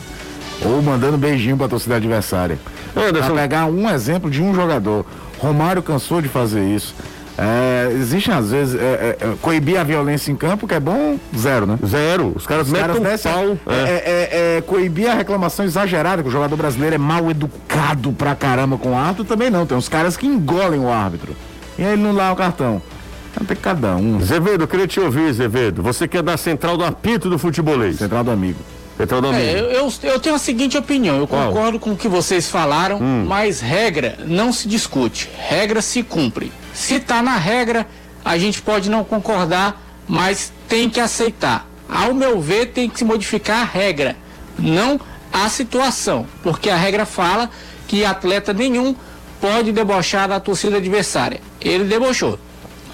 [0.64, 2.58] Ou mandando beijinho pra torcida adversária.
[2.94, 5.06] Pra Anderson, pegar um exemplo de um jogador.
[5.40, 6.96] Romário cansou de fazer isso.
[7.38, 11.20] É, existem às vezes é, é, é, coibir a violência em campo, que é bom,
[11.38, 11.78] zero, né?
[11.86, 12.32] zero.
[12.34, 13.58] Os caras Os metem caras um pau.
[13.68, 14.58] é, é.
[14.58, 18.92] é, coibir a reclamação exagerada, que o jogador brasileiro é mal educado pra caramba com
[18.92, 19.66] o árbitro, também não.
[19.66, 21.36] Tem uns caras que engolem o árbitro.
[21.78, 22.82] E aí ele não dá o cartão.
[23.46, 24.22] Tem cada um.
[24.22, 25.84] Zevedo, queria te ouvir, Zevedo.
[25.84, 27.98] Você quer dar central do apito do futebolês?
[27.98, 28.60] Central do amigo.
[28.98, 29.36] Amigo.
[29.36, 31.48] É, eu, eu, eu tenho a seguinte opinião, eu Qual?
[31.50, 33.26] concordo com o que vocês falaram, Hum.
[33.28, 36.52] mas regra não se discute, regra se cumpre.
[36.74, 37.86] Se tá na regra,
[38.24, 41.68] a gente pode não concordar, mas tem que aceitar.
[41.90, 44.16] Ao meu ver, tem que se modificar a regra,
[44.58, 45.00] não
[45.32, 47.50] a situação, porque a regra fala
[47.88, 48.96] que atleta nenhum
[49.42, 51.42] pode debochar da torcida adversária.
[51.60, 52.40] Ele debochou,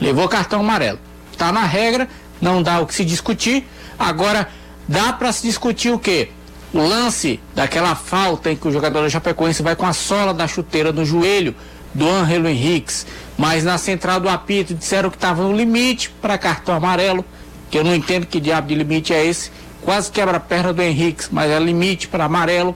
[0.02, 1.00] levou cartão amarelo.
[1.38, 2.08] Tá na regra,
[2.42, 3.68] não dá o que se discutir.
[3.98, 4.50] Agora,
[4.88, 6.30] dá para se discutir o quê?
[6.74, 10.48] O lance daquela falta em que o jogador da Chapecoense vai com a sola da
[10.48, 11.54] chuteira no joelho
[11.94, 13.06] do Angelo Henriques,
[13.38, 17.26] mas na central do apito disseram que estava no limite para cartão amarelo,
[17.70, 19.52] que eu não entendo que diabo de limite é esse.
[19.82, 22.76] Quase quebra a perna do Henriques, mas é limite para amarelo.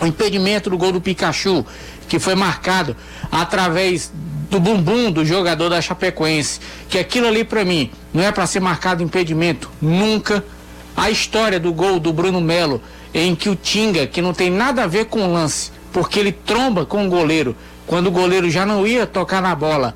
[0.00, 1.64] O impedimento do gol do Pikachu,
[2.08, 2.96] que foi marcado
[3.30, 4.10] através
[4.50, 8.60] do bumbum do jogador da Chapecoense, que aquilo ali para mim não é para ser
[8.60, 10.44] marcado impedimento nunca.
[10.96, 12.80] A história do gol do Bruno Melo,
[13.12, 16.32] em que o Tinga, que não tem nada a ver com o lance, porque ele
[16.32, 17.54] tromba com o goleiro,
[17.86, 19.94] quando o goleiro já não ia tocar na bola,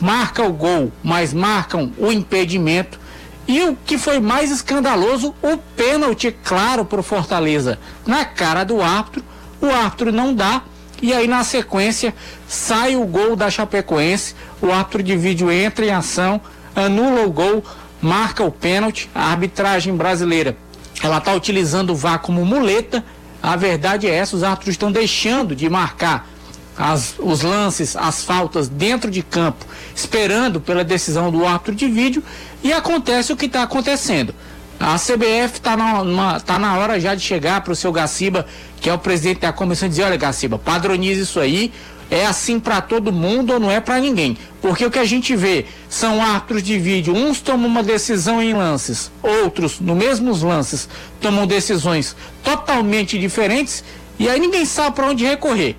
[0.00, 3.00] marca o gol, mas marcam o impedimento.
[3.46, 8.80] E o que foi mais escandaloso, o pênalti claro para o Fortaleza na cara do
[8.80, 9.24] árbitro.
[9.60, 10.62] O árbitro não dá.
[11.00, 12.14] E aí, na sequência,
[12.46, 14.36] sai o gol da Chapecoense.
[14.60, 16.40] O árbitro de vídeo entra em ação,
[16.76, 17.64] anula o gol,
[18.02, 19.08] marca o pênalti.
[19.14, 20.56] A arbitragem brasileira
[21.02, 23.02] ela está utilizando o VAR como muleta.
[23.42, 26.28] A verdade é essa: os árbitros estão deixando de marcar
[26.76, 32.22] as- os lances, as faltas dentro de campo, esperando pela decisão do árbitro de vídeo,
[32.62, 34.34] e acontece o que está acontecendo.
[34.80, 38.46] A CBF está na, tá na hora já de chegar para o seu Gaciba,
[38.80, 41.72] que é o presidente da comissão, e dizer: olha, Gaciba, padronize isso aí.
[42.12, 44.36] É assim para todo mundo ou não é para ninguém?
[44.60, 48.52] Porque o que a gente vê são árbitros de vídeo, uns tomam uma decisão em
[48.52, 50.90] lances, outros, no mesmos lances,
[51.22, 53.82] tomam decisões totalmente diferentes
[54.18, 55.74] e aí ninguém sabe para onde recorrer.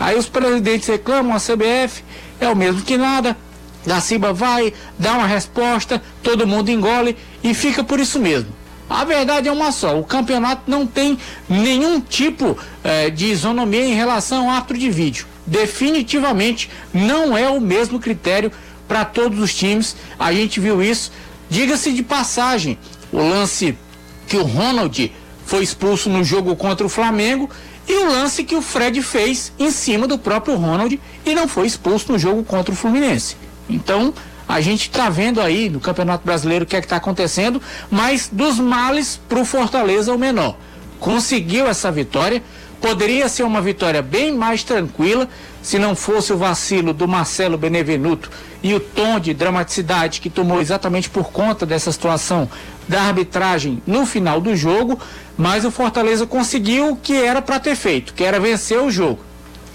[0.00, 2.02] Aí os presidentes reclamam, a CBF
[2.40, 3.36] é o mesmo que nada.
[3.86, 8.50] Gaciba vai, dá uma resposta, todo mundo engole e fica por isso mesmo.
[8.90, 11.16] A verdade é uma só: o campeonato não tem
[11.48, 15.35] nenhum tipo eh, de isonomia em relação ao árbitro de vídeo.
[15.46, 18.50] Definitivamente não é o mesmo critério
[18.88, 19.96] para todos os times.
[20.18, 21.12] A gente viu isso.
[21.48, 22.78] Diga-se de passagem,
[23.12, 23.76] o lance
[24.26, 25.12] que o Ronald
[25.44, 27.48] foi expulso no jogo contra o Flamengo
[27.88, 31.68] e o lance que o Fred fez em cima do próprio Ronald e não foi
[31.68, 33.36] expulso no jogo contra o Fluminense.
[33.70, 34.12] Então,
[34.48, 38.28] a gente está vendo aí no Campeonato Brasileiro o que é que está acontecendo, mas
[38.30, 40.56] dos males para o Fortaleza o menor.
[40.98, 42.42] Conseguiu essa vitória,
[42.80, 45.28] poderia ser uma vitória bem mais tranquila
[45.62, 48.30] se não fosse o vacilo do Marcelo Benevenuto
[48.62, 52.48] e o tom de dramaticidade que tomou exatamente por conta dessa situação
[52.88, 54.98] da arbitragem no final do jogo,
[55.36, 59.20] mas o Fortaleza conseguiu o que era para ter feito, que era vencer o jogo.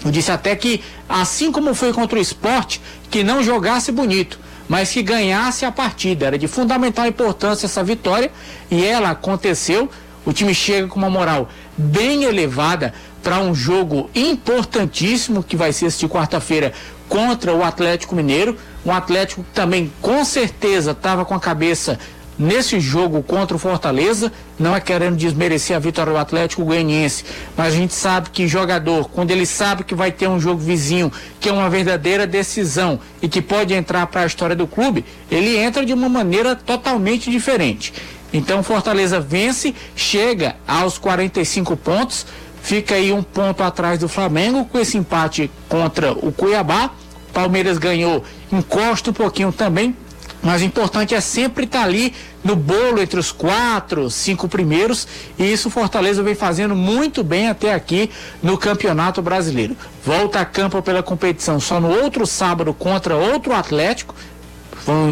[0.04, 4.38] Eu disse até que, assim como foi contra o esporte, que não jogasse bonito,
[4.68, 6.26] mas que ganhasse a partida.
[6.26, 8.32] Era de fundamental importância essa vitória
[8.70, 9.90] e ela aconteceu.
[10.24, 15.86] O time chega com uma moral bem elevada para um jogo importantíssimo que vai ser
[15.86, 16.72] este quarta-feira
[17.08, 18.56] contra o Atlético Mineiro.
[18.84, 21.98] Um Atlético que também com certeza estava com a cabeça
[22.38, 27.24] nesse jogo contra o Fortaleza, não é querendo desmerecer a vitória do Atlético Goianiense,
[27.56, 31.12] mas a gente sabe que jogador, quando ele sabe que vai ter um jogo vizinho,
[31.40, 35.56] que é uma verdadeira decisão e que pode entrar para a história do clube, ele
[35.56, 37.92] entra de uma maneira totalmente diferente.
[38.32, 42.26] Então o Fortaleza vence, chega aos 45 pontos,
[42.62, 46.90] fica aí um ponto atrás do Flamengo com esse empate contra o Cuiabá.
[47.32, 49.96] Palmeiras ganhou, encosta um pouquinho também,
[50.42, 55.06] mas o importante é sempre estar ali no bolo entre os quatro, cinco primeiros.
[55.38, 58.10] E isso o Fortaleza vem fazendo muito bem até aqui
[58.42, 59.76] no Campeonato Brasileiro.
[60.04, 64.14] Volta a campo pela competição só no outro sábado contra outro Atlético.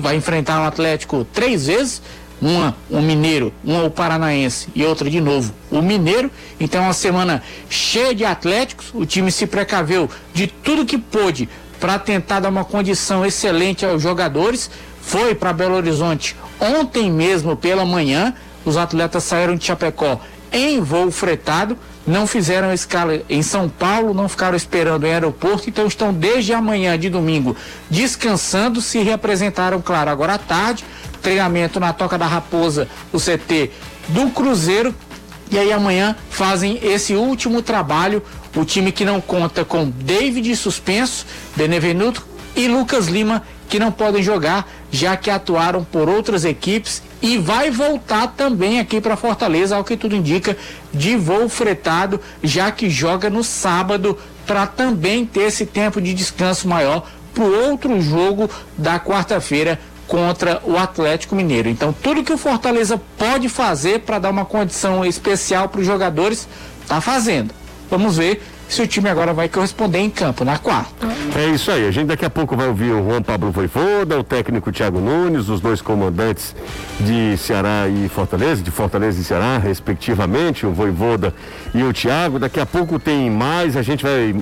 [0.03, 2.03] Vai enfrentar um Atlético três vezes.
[2.41, 6.31] Uma o Mineiro, uma o Paranaense e outra de novo o Mineiro.
[6.59, 8.87] Então é uma semana cheia de Atléticos.
[8.95, 11.49] O time se precaveu de tudo que pôde
[11.79, 14.71] para tentar dar uma condição excelente aos jogadores.
[15.03, 18.35] Foi para Belo Horizonte ontem mesmo pela manhã.
[18.65, 20.21] Os atletas saíram de Chapecó
[20.53, 25.87] em voo fretado, não fizeram escala em São Paulo, não ficaram esperando em aeroporto, então
[25.87, 27.57] estão desde amanhã de domingo
[27.89, 30.85] descansando, se reapresentaram, claro, agora à tarde,
[31.21, 33.71] treinamento na Toca da Raposa, o CT
[34.09, 34.95] do Cruzeiro,
[35.51, 38.23] e aí amanhã fazem esse último trabalho,
[38.55, 44.23] o time que não conta com David suspenso, Benevenuto e Lucas Lima, que não podem
[44.23, 47.03] jogar já que atuaram por outras equipes.
[47.23, 50.57] E vai voltar também aqui para Fortaleza, ao que tudo indica,
[50.93, 56.67] de voo fretado, já que joga no sábado para também ter esse tempo de descanso
[56.67, 59.79] maior para o outro jogo da quarta-feira
[60.11, 61.69] contra o Atlético Mineiro.
[61.69, 66.49] Então, tudo que o Fortaleza pode fazer para dar uma condição especial para os jogadores,
[66.83, 67.55] está fazendo.
[67.89, 71.07] Vamos ver se o time agora vai corresponder em campo na quarta.
[71.37, 71.87] É isso aí.
[71.87, 75.49] A gente daqui a pouco vai ouvir o Juan Pablo Voivoda, o técnico Thiago Nunes,
[75.49, 76.57] os dois comandantes
[76.99, 81.33] de Ceará e Fortaleza, de Fortaleza e Ceará, respectivamente, o Voivoda
[81.73, 82.41] e o Thiago.
[82.41, 84.35] Daqui a pouco tem mais, a gente vai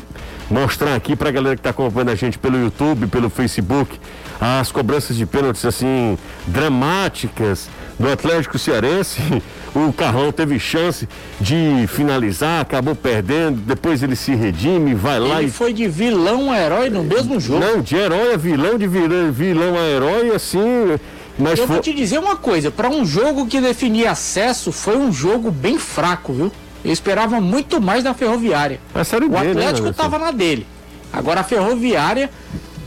[0.50, 4.00] mostrar aqui para a galera que está acompanhando a gente pelo YouTube, pelo Facebook,
[4.40, 9.20] as cobranças de pênaltis assim dramáticas do Atlético Cearense.
[9.74, 11.06] O Carrão teve chance
[11.38, 15.52] de finalizar, acabou perdendo, depois ele se redime, vai lá ele e.
[15.52, 17.60] foi de vilão a herói no mesmo jogo.
[17.60, 20.98] Não, de herói a vilão, de vilão, vilão a herói, assim.
[21.38, 21.76] Mas Eu foi...
[21.76, 25.78] vou te dizer uma coisa, para um jogo que definia acesso, foi um jogo bem
[25.78, 26.52] fraco, viu?
[26.84, 28.80] Eu esperava muito mais da Ferroviária.
[29.04, 30.66] Série O B, né, Atlético estava na dele.
[31.12, 32.30] Agora a Ferroviária,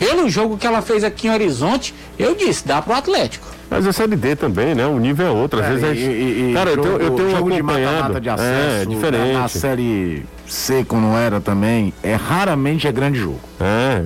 [0.01, 3.45] pelo jogo que ela fez aqui em Horizonte, eu disse, dá pro Atlético.
[3.69, 4.85] Mas a Série D também, né?
[4.87, 5.59] O nível é outro.
[5.59, 6.49] Às É, vezes a e- gente...
[6.49, 7.93] e- Cara, eu tenho, eu jogo- tenho jogo de acompanhado.
[7.95, 9.33] mata-mata de acesso, é, diferente.
[9.33, 13.39] Na série C, quando era também, é raramente é grande jogo.
[13.59, 14.03] É.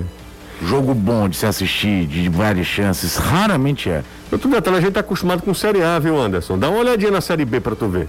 [0.62, 4.02] Jogo bom de se assistir, de várias chances, raramente é.
[4.30, 6.58] Outro detalhe, a gente tá acostumado com Série A, viu, Anderson?
[6.58, 8.08] Dá uma olhadinha na Série B pra tu ver.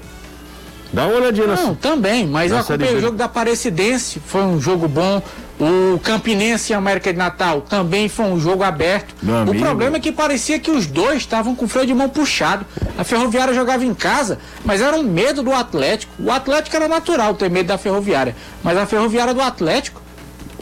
[0.94, 1.76] Dá uma olhadinha Não, na.
[1.76, 5.22] também, mas eu acompanhei o jogo da Aparecidense, foi um jogo bom.
[5.60, 9.16] O Campinense e América de Natal também foi um jogo aberto.
[9.24, 9.60] Meu o amigo.
[9.66, 12.64] problema é que parecia que os dois estavam com o freio de mão puxado.
[12.96, 16.14] A Ferroviária jogava em casa, mas era um medo do Atlético.
[16.20, 20.00] O Atlético era natural ter medo da Ferroviária, mas a Ferroviária do Atlético,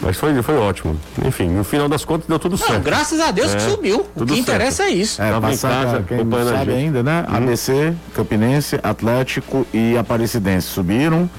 [0.01, 0.95] Mas foi, foi ótimo.
[1.25, 2.83] Enfim, no final das contas deu tudo não, certo.
[2.83, 4.05] graças a Deus que É, subiu.
[4.15, 4.89] O que interessa certo.
[4.91, 5.21] é isso.
[5.21, 6.71] É, Tava em casa, quem não a sabe gente.
[6.83, 7.25] ainda, né?
[7.27, 11.29] ABC, Campinense, Atlético e Aparecidense subiram.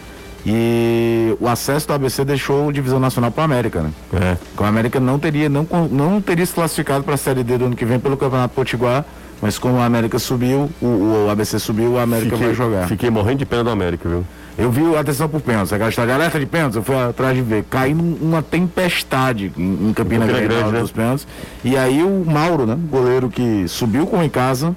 [0.49, 3.91] E o acesso do ABC deixou o Divisão Nacional para América, né?
[4.15, 4.37] É.
[4.55, 7.65] Com a América não teria, não, não teria se classificado para a Série D do
[7.67, 9.05] ano que vem pelo Campeonato Potiguar,
[9.43, 12.87] mas como a América subiu, o, o ABC subiu, o América vai jogar.
[12.87, 14.25] fiquei morrendo de pena do América, viu?
[14.59, 17.37] Eu vi o atenção por pênaltis, aquela história de alerta de pênaltis, eu fui atrás
[17.37, 17.65] de ver.
[17.69, 20.81] Caiu uma tempestade em, em Campina Campina Grande, Grande, né?
[20.81, 21.27] dos pênaltis.
[21.63, 22.77] E aí o Mauro, né?
[22.91, 24.75] Goleiro que subiu com o Icasa.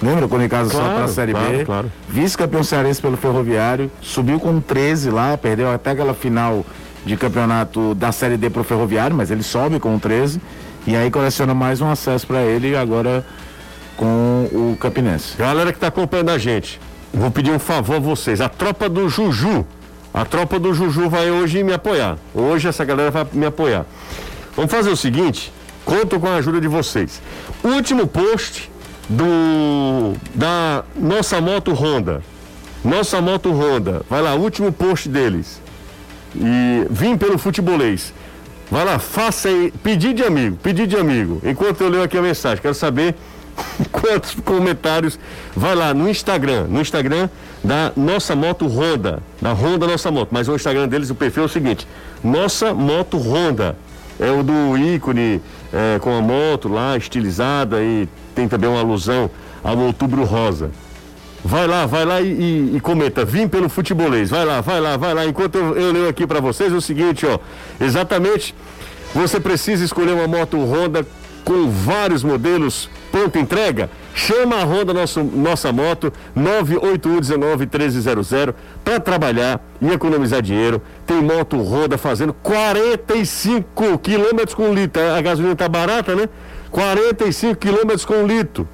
[0.00, 1.64] Lembra quando o Icasa só Claro, para a Série claro, B?
[1.64, 1.92] claro.
[2.08, 3.90] Vice-campeão cearense pelo Ferroviário.
[4.00, 6.64] Subiu com 13 lá, perdeu até aquela final
[7.04, 10.40] de campeonato da Série D pro Ferroviário, mas ele sobe com 13.
[10.86, 13.24] E aí coleciona mais um acesso para ele agora
[13.96, 15.36] com o Campinense.
[15.36, 16.80] Galera que tá acompanhando a gente,
[17.12, 18.40] vou pedir um favor a vocês.
[18.40, 19.66] A tropa do Juju,
[20.12, 22.18] a tropa do Juju vai hoje me apoiar.
[22.34, 23.86] Hoje essa galera vai me apoiar.
[24.56, 25.52] Vamos fazer o seguinte,
[25.84, 27.22] conto com a ajuda de vocês.
[27.62, 28.70] Último post
[29.08, 32.22] do da nossa moto Honda.
[32.84, 34.02] Nossa moto Honda.
[34.08, 35.60] Vai lá, último post deles.
[36.34, 38.12] E vim pelo futebolês.
[38.70, 41.40] Vai lá, faça aí, pedir de amigo, pedir de amigo.
[41.42, 43.14] Enquanto eu leio aqui a mensagem, quero saber
[43.92, 45.18] quantos comentários.
[45.56, 47.28] Vai lá no Instagram, no Instagram
[47.62, 50.28] da Nossa Moto Honda, da Honda Nossa Moto.
[50.32, 51.86] Mas o Instagram deles, o perfil é o seguinte:
[52.22, 53.76] Nossa Moto Honda.
[54.20, 55.40] É o do ícone
[55.72, 59.30] é, com a moto lá, estilizada e tem também uma alusão
[59.62, 60.72] ao Outubro Rosa.
[61.44, 63.24] Vai lá, vai lá e, e- e comenta.
[63.24, 64.28] Vim pelo futebolês.
[64.30, 65.24] Vai lá, vai lá, vai lá.
[65.24, 67.38] Enquanto eu, eu leio aqui para vocês, é o seguinte, ó.
[67.80, 68.56] Exatamente,
[69.14, 71.06] você precisa escolher uma moto Honda
[71.44, 73.88] com vários modelos pronta entrega.
[74.14, 80.82] Chama a Honda nosso, Nossa Moto 981191300 para trabalhar e economizar dinheiro.
[81.06, 85.00] Tem moto Honda fazendo 45 quilômetros com litro.
[85.02, 86.28] A gasolina tá barata, né?
[86.70, 88.68] 45 quilômetros com litro.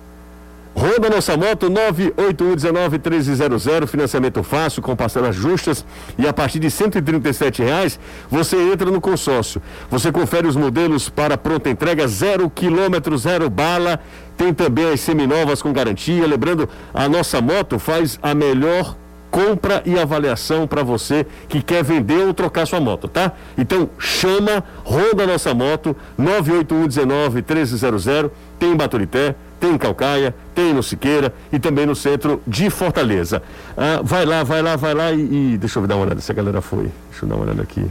[0.77, 5.87] Honda Nossa Moto 981191300, financiamento fácil, com parcelas justas
[6.19, 7.97] e a partir de 137 reais
[8.29, 9.63] você entra no consórcio.
[9.89, 14.01] Você confere os modelos para pronta entrega, zero quilômetro, zero bala.
[14.37, 16.27] Tem também as seminovas com garantia.
[16.27, 18.97] Lembrando, a Nossa Moto faz a melhor
[19.35, 23.33] compra e avaliação para você que quer vender ou trocar sua moto, tá?
[23.59, 29.35] Então chama Honda Nossa Moto 981191300, tem em Baturité,
[29.65, 33.43] tem em Calcaia, tem no Siqueira e também no centro de Fortaleza.
[33.77, 36.31] Ah, vai lá, vai lá, vai lá e, e deixa eu dar uma olhada se
[36.31, 36.91] a galera foi.
[37.11, 37.87] Deixa eu dar uma olhada aqui.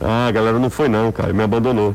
[0.00, 1.94] Ah, a galera não foi não, cara, me abandonou.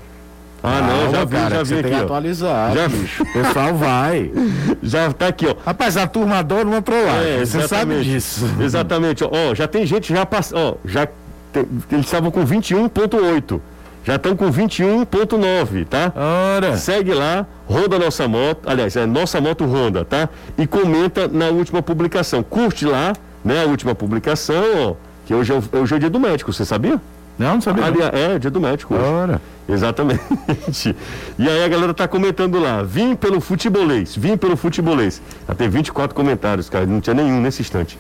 [0.64, 2.06] Ah, não, já vi, cara, já você vi tem aqui, ó.
[2.06, 3.24] atualizar, Já- bicho.
[3.24, 4.32] O pessoal vai.
[4.84, 5.56] Já tá aqui, ó.
[5.66, 7.42] Rapaz, a turma adora uma trollagem.
[7.42, 8.46] É, você sabe disso.
[8.62, 9.24] Exatamente.
[9.24, 13.60] Ó, já tem gente já passa, ó, já te- eles estavam com 21.8
[14.04, 16.12] Já estão com 21.9, tá?
[16.16, 16.76] Ora.
[16.76, 20.28] Segue lá, Ronda Nossa Moto, aliás, é Nossa Moto Ronda, tá?
[20.58, 22.42] E comenta na última publicação.
[22.42, 23.14] Curte lá,
[23.46, 24.96] né, a última publicação, ó,
[25.26, 27.00] que hoje é, o, hoje é o dia do médico, você sabia?
[27.38, 27.86] Não, não sabia.
[27.86, 29.04] Aliás, é, dia do médico hoje.
[29.04, 29.42] Ora.
[29.70, 30.96] Exatamente.
[31.38, 35.22] E aí a galera tá comentando lá, vim pelo futebolês, vim pelo futebolês.
[35.48, 37.98] Já tem 24 comentários, cara, não tinha nenhum nesse instante.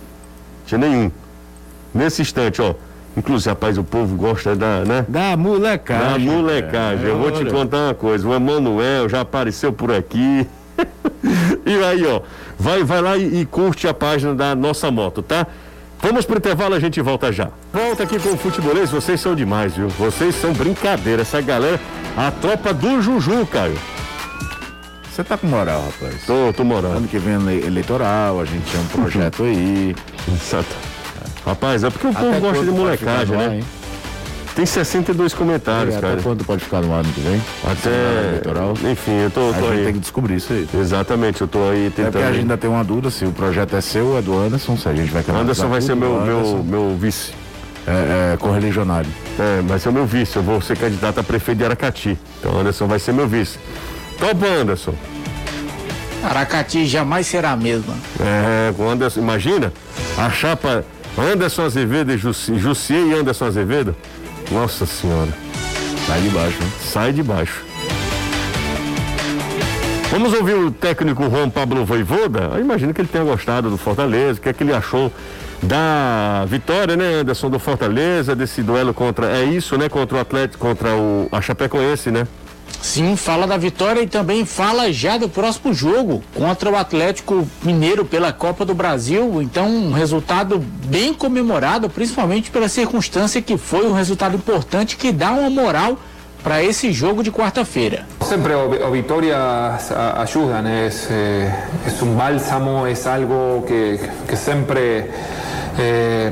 [0.66, 1.12] Tinha nenhum.
[1.94, 2.74] Nesse instante, ó.
[3.16, 5.06] Inclusive, rapaz, o povo gosta da, né?
[5.08, 6.26] Da molecagem.
[6.26, 7.06] Da molecagem.
[7.06, 8.28] Eu vou te contar uma coisa.
[8.28, 10.48] O Emanuel já apareceu por aqui.
[11.66, 12.22] e aí, ó,
[12.58, 15.46] vai, vai lá e, e curte a página da nossa moto, tá?
[16.02, 17.50] Vamos pro intervalo, a gente volta já.
[17.72, 19.88] Volta aqui com o futebolês, vocês são demais, viu?
[19.90, 21.22] Vocês são brincadeira.
[21.22, 21.80] Essa galera,
[22.18, 23.78] a tropa do Juju, Caio.
[25.12, 26.26] Você tá com moral, rapaz.
[26.26, 26.98] Tô, tô morando.
[26.98, 29.94] Ano que vem ele- eleitoral, a gente tem um projeto aí.
[30.28, 30.91] Exato.
[31.46, 33.56] Rapaz, é porque o povo Até gosta de molecagem, ar, né?
[33.58, 33.64] hein?
[34.56, 36.22] Tem 62 comentários, Até cara.
[36.22, 37.42] quando pode ficar no ar ano que vem?
[37.64, 38.28] Até.
[38.28, 38.74] eleitoral.
[38.92, 39.94] Enfim, eu tô, A tô gente tem aí.
[39.94, 40.68] que descobrir isso aí.
[40.78, 42.12] Exatamente, eu tô aí É tentando.
[42.12, 44.38] porque a gente ainda tem uma dúvida se o projeto é seu ou é do
[44.38, 47.32] Anderson, se a gente vai Anderson vai ser meu, o meu, Anderson meu vice.
[47.88, 49.10] É, é correligionário.
[49.40, 50.36] É, vai ser o meu vice.
[50.36, 52.20] Eu vou ser candidato a prefeito de Aracati.
[52.40, 53.58] Então, Anderson vai ser meu vice.
[54.20, 54.94] Topa, Anderson.
[56.24, 57.96] Aracati jamais será a mesma.
[58.20, 59.22] É, com Anderson.
[59.22, 59.72] Imagina
[60.18, 60.84] a chapa
[61.18, 63.96] Anderson Azevedo e Jussi, Jussier e Anderson Azevedo.
[64.52, 65.32] Nossa Senhora.
[66.08, 66.72] Sai de baixo, né?
[66.82, 67.64] Sai de baixo.
[70.12, 72.52] Vamos ouvir o técnico Juan Pablo Voivoda?
[72.54, 75.12] Eu imagino que ele tenha gostado do Fortaleza, o que é que ele achou
[75.64, 80.68] da vitória, né, Anderson, do Fortaleza, desse duelo contra, é isso, né, contra o Atlético,
[80.68, 82.28] contra o, a Chapecoense, né?
[82.82, 88.04] Sim, fala da vitória e também fala já do próximo jogo contra o Atlético Mineiro
[88.04, 89.40] pela Copa do Brasil.
[89.42, 95.32] Então, um resultado bem comemorado, principalmente pela circunstância que foi um resultado importante que dá
[95.32, 95.98] uma moral
[96.44, 98.04] para esse jogo de quarta-feira.
[98.92, 101.52] Victorias a- ayudan, es, eh,
[101.86, 105.12] es un bálsamo, es algo que, que siempre
[105.78, 106.30] eh,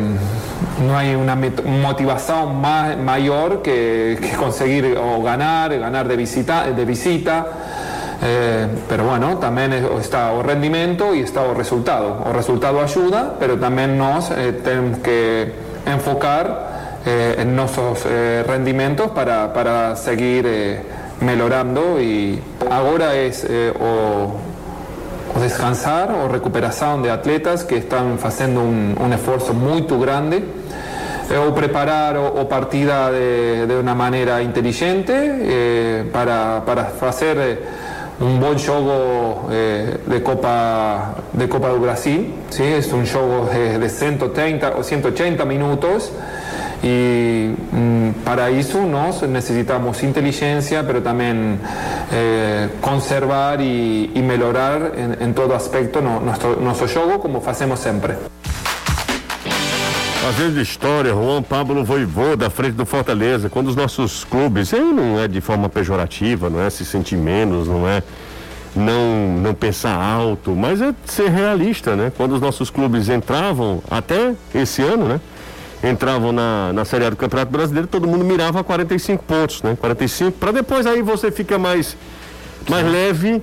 [0.85, 6.65] no hay una motivación ma- mayor que, conseguir o ganar, ganar de visita.
[6.71, 7.45] De visita.
[8.21, 12.23] Eh, pero bueno, también es- está o rendimiento y está o resultado.
[12.29, 15.53] O resultado ayuda, pero también nos eh, tenemos que
[15.85, 16.67] enfocar
[17.05, 18.03] en nuestros
[18.45, 20.45] rendimentos para, para seguir
[21.21, 23.47] mejorando y ahora es
[25.39, 30.43] o descansar o recuperación de atletas que están haciendo un, un esfuerzo muy grande
[31.31, 37.37] eh, o preparar o, o partida de, de una manera inteligente eh, para, para hacer
[37.39, 37.59] eh,
[38.19, 42.63] un buen juego eh, de Copa de Copa do Brasil, ¿sí?
[42.63, 46.11] es un juego de, de 130 o 180 minutos
[46.81, 51.59] y mm, para eso nos necesitamos inteligencia, pero también
[52.11, 58.15] eh, conservar mejorar en, en todo aspecto no- nuestro, nuestro juego como hacemos siempre.
[60.21, 65.19] Fazendo história, Juan Pablo Voivoda à frente do Fortaleza, quando os nossos clubes, aí não
[65.19, 68.03] é de forma pejorativa, não é se sentir menos, não é
[68.75, 72.11] não, não pensar alto, mas é ser realista, né?
[72.15, 75.19] Quando os nossos clubes entravam, até esse ano, né?
[75.83, 79.77] Entravam na, na Série A do Campeonato Brasileiro, todo mundo mirava 45 pontos, né?
[79.79, 81.95] 45, para depois aí você fica mais,
[82.69, 83.41] mais leve,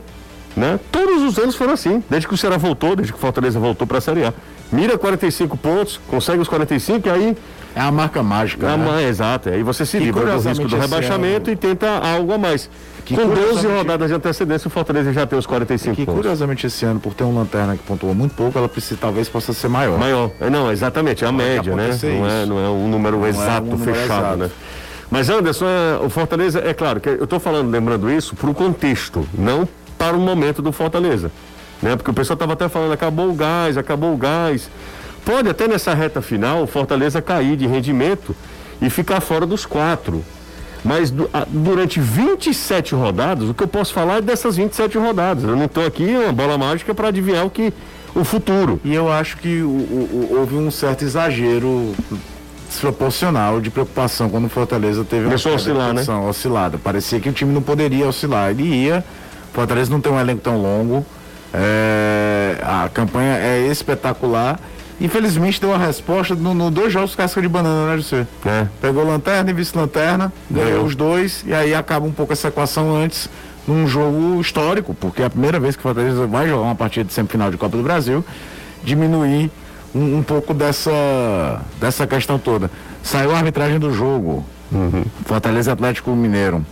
[0.55, 0.79] né?
[0.93, 3.87] Todos os anos foram assim, desde que o Ceará voltou, desde que o Fortaleza voltou
[3.87, 4.35] para a Série A.
[4.73, 7.37] Mira 45 pontos, consegue os 45 e aí
[7.75, 8.69] É a marca mágica.
[8.69, 8.85] ah, né?
[8.91, 12.39] mas, exato, aí você se livra do risco do esse rebaixamento e tenta algo a
[12.39, 12.69] mais.
[13.05, 16.15] Que Com 12 curiosamente- rodadas de antecedência, o Fortaleza já tem os 45 Que pontos.
[16.23, 19.53] curiosamente esse ano, por ter um lanterna que pontuou muito pouco, ela precisa, talvez possa
[19.53, 19.97] ser maior.
[19.99, 20.31] Maior.
[20.41, 21.91] É, Não, exatamente, é a Pode média, né?
[22.03, 24.37] Não é, não é um número é exato, um número fechado, exato.
[24.39, 24.51] né?
[25.09, 28.55] Mas Anderson, é, o Fortaleza, é claro que eu estou falando, lembrando isso, para o
[28.55, 31.31] contexto, não para o momento do Fortaleza.
[31.83, 31.95] Né?
[31.97, 34.69] Porque o pessoal estava até falando, acabou o gás, acabou o gás.
[35.25, 38.35] Pode até nessa reta final o Fortaleza cair de rendimento
[38.81, 40.25] e ficar fora dos quatro.
[40.85, 41.13] Mas
[41.49, 45.43] durante 27 rodadas, o que eu posso falar é dessas 27 rodadas.
[45.45, 47.73] Eu não estou aqui uma bola mágica para adivinhar o que
[48.15, 48.81] o futuro.
[48.85, 51.93] E eu acho que o- o- houve um certo exagero
[52.69, 56.29] desproporcional de preocupação quando o Fortaleza teve Começou a queda de oscilar, né?
[56.29, 56.79] oscilada.
[56.79, 58.51] Parecia que o time não poderia oscilar.
[58.51, 59.05] Ele ia.
[59.53, 61.05] Fortaleza não tem um elenco tão longo.
[61.53, 64.59] É, a campanha é espetacular.
[65.01, 68.27] Infelizmente deu a resposta no, no dois jogos casca de banana, né, José?
[68.47, 68.67] É.
[68.81, 70.87] Pegou lanterna e vice-lanterna, ganhou Ganhou.
[70.87, 73.29] os dois, e aí acaba um pouco essa equação antes
[73.69, 77.05] num jogo histórico, porque é a primeira vez que o Fortaleza vai jogar uma partida
[77.05, 78.25] de semifinal de Copa do Brasil,
[78.83, 79.51] diminuir
[79.95, 82.71] um, um pouco dessa, dessa questão toda.
[83.03, 84.45] Saiu a arbitragem do jogo.
[84.73, 85.05] Uhum.
[85.25, 86.65] Fortaleza Atlético Mineiro.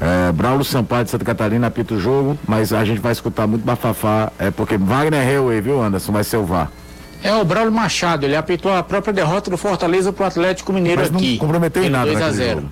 [0.00, 3.64] É, Braulio Sampaio de Santa Catarina apita o jogo, mas a gente vai escutar muito
[3.64, 6.70] bafafá, é porque Wagner Hellway, viu, Anderson, vai ser o VAR.
[7.22, 11.10] É o Braulio Machado, ele apitou a própria derrota do Fortaleza pro Atlético Mineiro Mas
[11.10, 11.36] não aqui.
[11.36, 12.60] comprometeu em nada 2 a naquele 0.
[12.60, 12.70] jogo.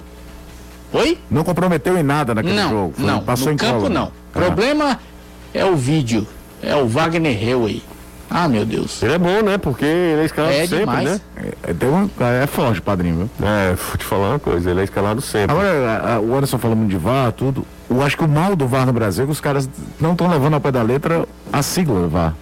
[0.91, 1.19] Oi?
[1.31, 2.95] Não comprometeu em nada naquele Não, jogo.
[2.97, 3.21] Foi- não.
[3.21, 3.89] passou no em campo cola.
[3.91, 4.05] não.
[4.35, 4.39] Ah.
[4.41, 4.99] Problema
[5.53, 6.27] é o vídeo.
[6.63, 7.83] É o Wagner Hellway.
[8.31, 9.03] Ah, meu Deus.
[9.03, 9.57] Ele é bom, né?
[9.59, 11.05] Porque ele é escalado É sempre, demais.
[11.09, 11.21] né?
[11.63, 12.11] É, tem uma-
[12.43, 13.49] é forte, padrinho, viu?
[13.49, 15.53] É, vou te falar uma coisa, ele é escalado sempre.
[15.57, 15.71] Agora,
[16.03, 17.65] a- a- o Anderson falou muito de VAR, tudo.
[17.89, 19.69] Eu acho que o mal do VAR no Brasil é que os caras
[19.99, 22.35] não estão levando ao pé da letra a sigla do VAR.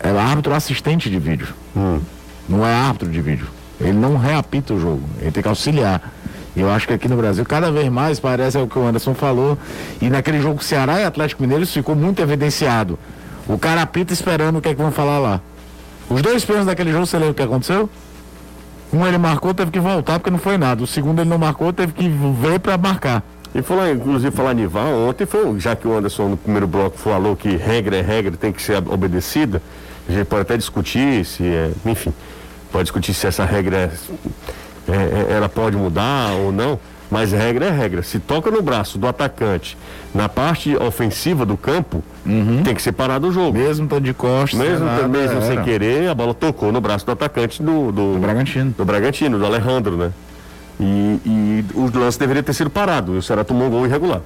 [0.00, 1.48] É, é árbitro assistente de vídeo.
[1.76, 2.00] Hum.
[2.48, 3.46] Não é árbitro de vídeo.
[3.80, 5.02] Ele não reapita o jogo.
[5.20, 6.12] Ele tem que auxiliar.
[6.56, 8.84] E eu acho que aqui no Brasil, cada vez mais, parece é o que o
[8.84, 9.56] Anderson falou.
[10.02, 12.98] E naquele jogo Ceará e Atlético Mineiro, isso ficou muito evidenciado.
[13.48, 15.40] O cara apita esperando o que é que vão falar lá.
[16.08, 17.88] Os dois pênaltis daquele jogo, você lembra o que aconteceu?
[18.92, 20.82] Um ele marcou, teve que voltar porque não foi nada.
[20.82, 23.22] O segundo ele não marcou, teve que ver para marcar.
[23.54, 27.34] E falar, inclusive falar VAR, ontem foi, já que o Anderson no primeiro bloco falou
[27.34, 29.62] que regra é regra, tem que ser obedecida,
[30.08, 32.12] a gente pode até discutir se é, enfim,
[32.70, 33.90] pode discutir se essa regra
[34.86, 36.78] é- é- ela pode mudar ou não,
[37.10, 38.02] mas regra é regra.
[38.02, 39.76] Se toca no braço do atacante
[40.14, 42.02] na parte ofensiva do campo,
[42.64, 43.56] tem que ser parado o jogo.
[43.58, 44.58] Mesmo estando de costas.
[44.58, 48.18] Mesmo, nada, mesmo sem querer, a bola tocou no braço do atacante do, do, Do
[48.18, 48.74] Bragantino.
[48.76, 50.12] do Bragantino, do Alejandro, né?
[50.80, 50.84] E,
[51.26, 53.14] e o lance deveria ter sido parado.
[53.14, 54.20] E o Ceará tomou um gol irregular.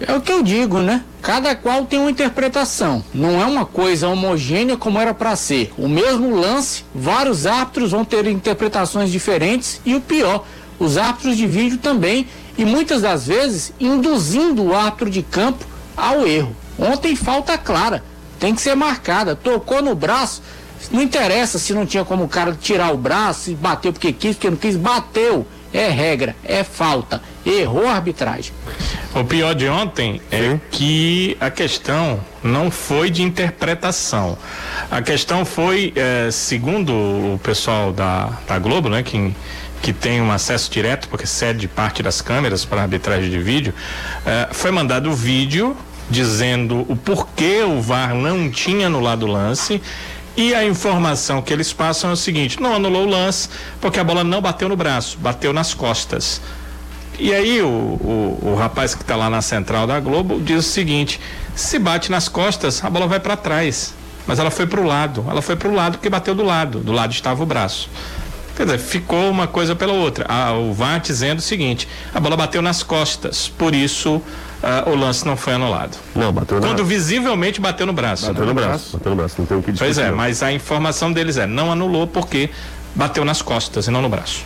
[0.00, 1.02] É o que eu digo, né?
[1.20, 3.04] Cada qual tem uma interpretação.
[3.12, 5.72] Não é uma coisa homogênea como era para ser.
[5.76, 10.44] O mesmo lance, vários árbitros vão ter interpretações diferentes e o pior,
[10.80, 12.26] os árbitros de vídeo também
[12.58, 15.64] e muitas das vezes induzindo o árbitro de campo
[15.96, 16.56] ao erro.
[16.78, 18.02] Ontem falta clara,
[18.40, 19.36] tem que ser marcada.
[19.36, 20.42] Tocou no braço,
[20.90, 24.34] não interessa se não tinha como o cara tirar o braço, se bateu porque quis,
[24.34, 25.46] porque não quis, bateu.
[25.72, 27.22] É regra, é falta.
[27.46, 28.52] Errou a arbitragem.
[29.14, 34.36] O pior de ontem é que a questão não foi de interpretação.
[34.90, 39.32] A questão foi, eh, segundo o pessoal da, da Globo, né, que,
[39.82, 43.74] que tem um acesso direto, porque cede parte das câmeras para arbitragem de vídeo,
[44.26, 45.76] eh, foi mandado o vídeo
[46.10, 49.80] dizendo o porquê o VAR não tinha anulado o lance.
[50.36, 53.48] E a informação que eles passam é o seguinte: não anulou o lance
[53.80, 56.40] porque a bola não bateu no braço, bateu nas costas.
[57.18, 60.68] E aí o, o, o rapaz que está lá na central da Globo diz o
[60.68, 61.20] seguinte:
[61.54, 63.94] se bate nas costas, a bola vai para trás.
[64.26, 65.24] Mas ela foi para o lado.
[65.28, 66.78] Ela foi para o lado porque bateu do lado.
[66.78, 67.90] Do lado estava o braço.
[68.60, 70.26] Quer dizer, ficou uma coisa pela outra.
[70.28, 74.20] Ah, o VAR dizendo o seguinte: a bola bateu nas costas, por isso
[74.62, 75.96] ah, o lance não foi anulado.
[76.14, 78.26] Não, bateu na- Quando visivelmente bateu no braço.
[78.26, 78.98] Bateu no braço.
[78.98, 79.94] Bateu no braço, não tem o que discutir.
[79.94, 82.50] Pois é, mas a informação deles é: não anulou porque
[82.94, 84.44] bateu nas costas e não no braço.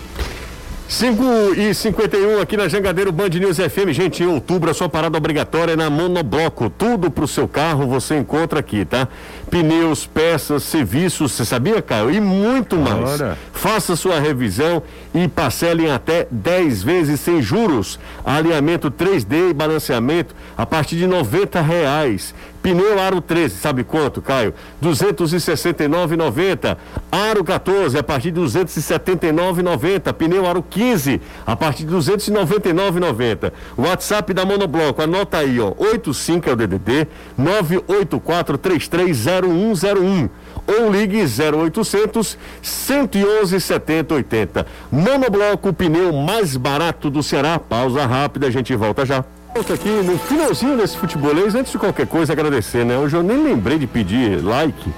[0.86, 3.90] 5 e 51 aqui na Jangadeiro Band News FM.
[3.90, 6.70] Gente, em outubro a sua parada obrigatória é na Monobloco.
[6.70, 9.08] Tudo pro seu carro você encontra aqui, tá?
[9.54, 12.10] Pneus, peças, serviços, você sabia, Caio?
[12.10, 13.20] E muito mais.
[13.20, 13.38] Ora.
[13.52, 14.82] Faça sua revisão
[15.14, 17.96] e parcele em até 10 vezes sem juros.
[18.24, 22.34] Alinhamento 3D e balanceamento a partir de 90 reais.
[22.64, 24.54] Pneu Aro 13, sabe quanto, Caio?
[24.82, 26.78] 269,90.
[27.12, 30.10] Aro 14 a partir de 279,90.
[30.14, 33.52] Pneu Aro 15 a partir de 299,90.
[33.76, 35.74] WhatsApp da Monobloco, anota aí, ó.
[35.76, 37.06] 85 é o DDD
[37.38, 40.30] 984330101
[40.66, 44.66] ou ligue 0800 111 7080.
[44.90, 47.58] Monobloco, o pneu mais barato do Ceará.
[47.58, 49.22] Pausa rápida, a gente volta já.
[49.56, 52.98] Aqui no finalzinho desse futebolês, antes de qualquer coisa, agradecer, né?
[52.98, 54.92] Hoje eu nem lembrei de pedir like.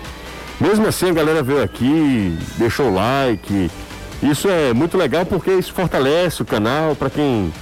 [0.58, 3.70] Mesmo assim, a galera veio aqui, deixou o like.
[4.22, 7.52] Isso é muito legal porque isso fortalece o canal para quem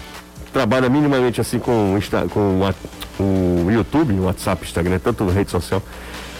[0.52, 1.98] trabalha minimamente assim com,
[2.32, 2.70] com
[3.18, 5.82] o YouTube, WhatsApp, Instagram, tanto rede social,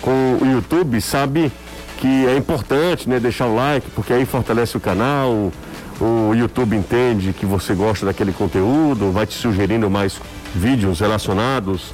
[0.01, 1.51] com o YouTube, sabe
[1.99, 5.53] que é importante, né, deixar o like, porque aí fortalece o canal,
[6.01, 10.21] o, YouTube entende que você gosta daquele conteúdo, vai te sugerindo mais
[10.55, 11.93] vídeos relacionados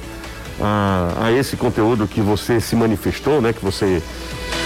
[0.59, 4.01] a, a esse conteúdo que você se manifestou, né, que você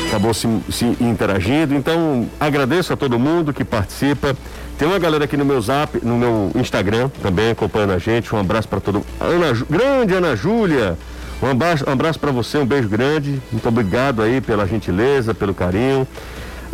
[0.07, 1.73] acabou se, se interagindo.
[1.73, 4.35] Então, agradeço a todo mundo que participa.
[4.77, 8.33] Tem uma galera aqui no meu zap, no meu Instagram também acompanhando a gente.
[8.35, 10.97] Um abraço para todo Ana, Ju- grande Ana Júlia.
[11.41, 13.41] Um abraço, um abraço para você, um beijo grande.
[13.51, 16.07] Muito obrigado aí pela gentileza, pelo carinho.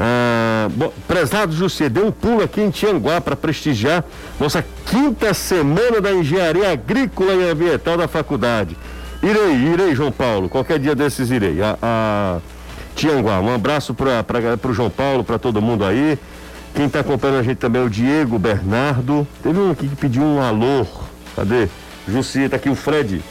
[0.03, 0.67] Ah,
[1.07, 4.03] prezado José, dê um pulo aqui em Tianguá para prestigiar
[4.39, 8.75] nossa quinta semana da engenharia agrícola e ambiental da faculdade.
[9.21, 10.49] Irei, irei, João Paulo.
[10.49, 11.61] Qualquer dia desses irei.
[11.61, 12.39] A, a
[12.95, 13.39] Tianguá.
[13.41, 14.25] Um abraço para
[14.67, 16.17] o João Paulo, para todo mundo aí.
[16.73, 19.27] Quem está acompanhando a gente também é o Diego Bernardo.
[19.43, 20.83] Teve um aqui que pediu um alô.
[21.35, 21.67] Cadê?
[22.07, 23.21] Jussi, tá aqui o Fred.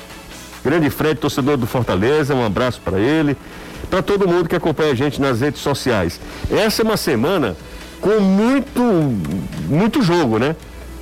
[0.64, 2.32] Grande Fred, torcedor do Fortaleza.
[2.32, 3.36] Um abraço para ele.
[3.89, 6.20] Para todo mundo que acompanha a gente nas redes sociais.
[6.51, 7.57] Essa é uma semana
[8.01, 8.83] com muito,
[9.68, 10.57] muito jogo, né?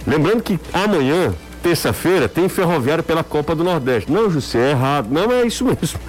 [0.06, 4.10] Lembrando que amanhã, terça-feira, tem Ferroviário pela Copa do Nordeste.
[4.10, 5.08] Não, José, é errado.
[5.10, 6.00] Não, é isso mesmo.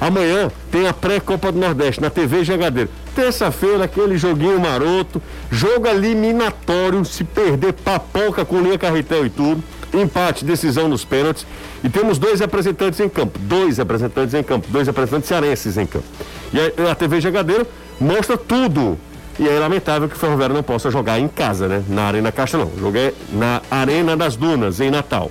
[0.00, 2.88] Amanhã tem a pré-Copa do Nordeste na TV Jangadeiro.
[3.14, 9.62] Terça-feira, aquele joguinho maroto, jogo eliminatório, se perder papoca com linha carretel e tudo.
[9.92, 11.46] Empate, decisão nos pênaltis.
[11.82, 13.38] E temos dois representantes em campo.
[13.38, 14.66] Dois representantes em campo.
[14.70, 16.06] Dois representantes cearenses em campo.
[16.52, 17.66] E a, a TV Jangadeiro
[18.00, 18.98] mostra tudo.
[19.38, 21.82] E é lamentável que o Ferroviário não possa jogar em casa, né?
[21.88, 22.70] Na Arena Caixa não.
[22.78, 25.30] Joguei na Arena das Dunas, em Natal.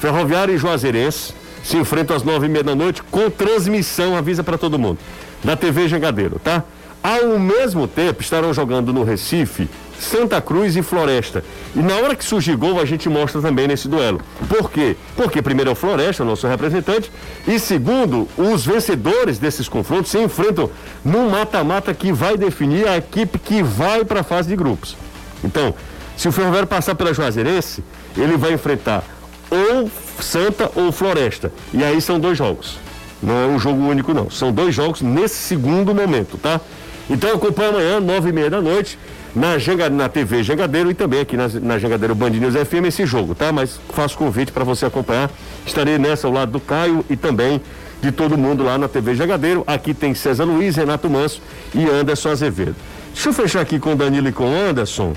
[0.00, 4.56] Ferroviário e Juazeirense se enfrentam às nove e meia da noite com transmissão, avisa para
[4.56, 4.98] todo mundo,
[5.42, 6.62] da TV Jangadeiro, tá?
[7.02, 9.68] Ao mesmo tempo, estarão jogando no Recife
[9.98, 11.44] Santa Cruz e Floresta.
[11.74, 14.20] E na hora que surgir gol, a gente mostra também nesse duelo.
[14.48, 14.96] Por quê?
[15.16, 17.10] Porque primeiro é o Floresta, o nosso representante,
[17.46, 20.70] e segundo, os vencedores desses confrontos se enfrentam
[21.04, 24.96] num mata-mata que vai definir a equipe que vai para a fase de grupos.
[25.42, 25.74] Então,
[26.16, 27.84] se o Ferroviário passar pela Juazeirense,
[28.16, 29.04] ele vai enfrentar
[29.50, 29.90] ou
[30.20, 31.52] Santa ou Floresta.
[31.72, 32.78] E aí são dois jogos.
[33.22, 34.30] Não é um jogo único, não.
[34.30, 36.60] São dois jogos nesse segundo momento, tá?
[37.08, 38.98] Então acompanha amanhã, nove e meia da noite,
[39.34, 39.56] na,
[39.90, 43.52] na TV Jangadeiro e também aqui na, na Jangadeiro Band News FM esse jogo, tá?
[43.52, 45.30] Mas faço convite para você acompanhar.
[45.64, 47.60] Estarei nessa ao lado do Caio e também
[48.00, 49.62] de todo mundo lá na TV Jangadeiro.
[49.66, 51.40] Aqui tem César Luiz, Renato Manso
[51.74, 52.76] e Anderson Azevedo.
[53.12, 55.14] Deixa eu fechar aqui com o Danilo e com o Anderson.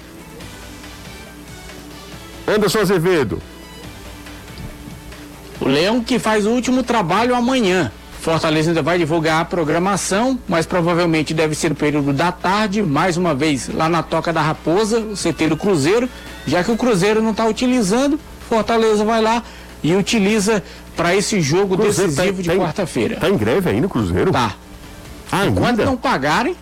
[2.47, 3.41] Anderson Azevedo.
[5.59, 7.91] O Leão que faz o último trabalho amanhã.
[8.21, 13.15] Fortaleza ainda vai divulgar a programação, mas provavelmente deve ser no período da tarde, mais
[13.15, 16.09] uma vez lá na Toca da Raposa, o CT do Cruzeiro,
[16.45, 19.41] já que o Cruzeiro não está utilizando, Fortaleza vai lá
[19.81, 20.61] e utiliza
[20.97, 23.13] para esse jogo Cruzeiro decisivo tá, de tá quarta-feira.
[23.15, 24.31] Está em greve aí no Cruzeiro?
[24.31, 24.53] Tá.
[25.31, 26.55] Ah, Enquanto não pagarem,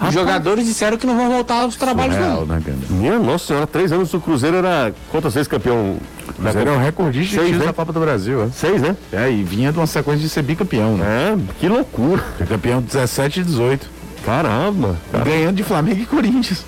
[0.00, 2.56] os jogadores disseram que não vão voltar aos trabalhos Surreal, não.
[2.56, 5.98] Né, Minha nossa senhora, três anos o Cruzeiro era quantas vezes campeão?
[6.42, 7.66] Cruzeiro é o recordista Seis, né?
[7.66, 8.42] da Copa do Brasil.
[8.42, 8.48] É.
[8.50, 8.96] Seis, né?
[9.12, 11.34] É, e vinha de uma sequência de ser bicampeão, né?
[11.34, 12.22] É, que loucura.
[12.48, 13.90] Campeão 17 e 18.
[14.24, 14.96] Caramba.
[15.10, 15.30] Caramba.
[15.30, 16.64] Ganhando de Flamengo e Corinthians.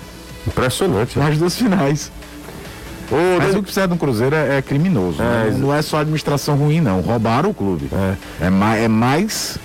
[0.47, 1.17] Impressionante.
[1.17, 2.11] Nas duas finais.
[3.11, 5.21] Ô, Mas o que precisa do Cruzeiro é, é criminoso.
[5.21, 5.57] É, né?
[5.57, 7.01] Não é só administração ruim, não.
[7.01, 7.89] Roubaram o clube.
[7.91, 9.57] É, é, mais, é mais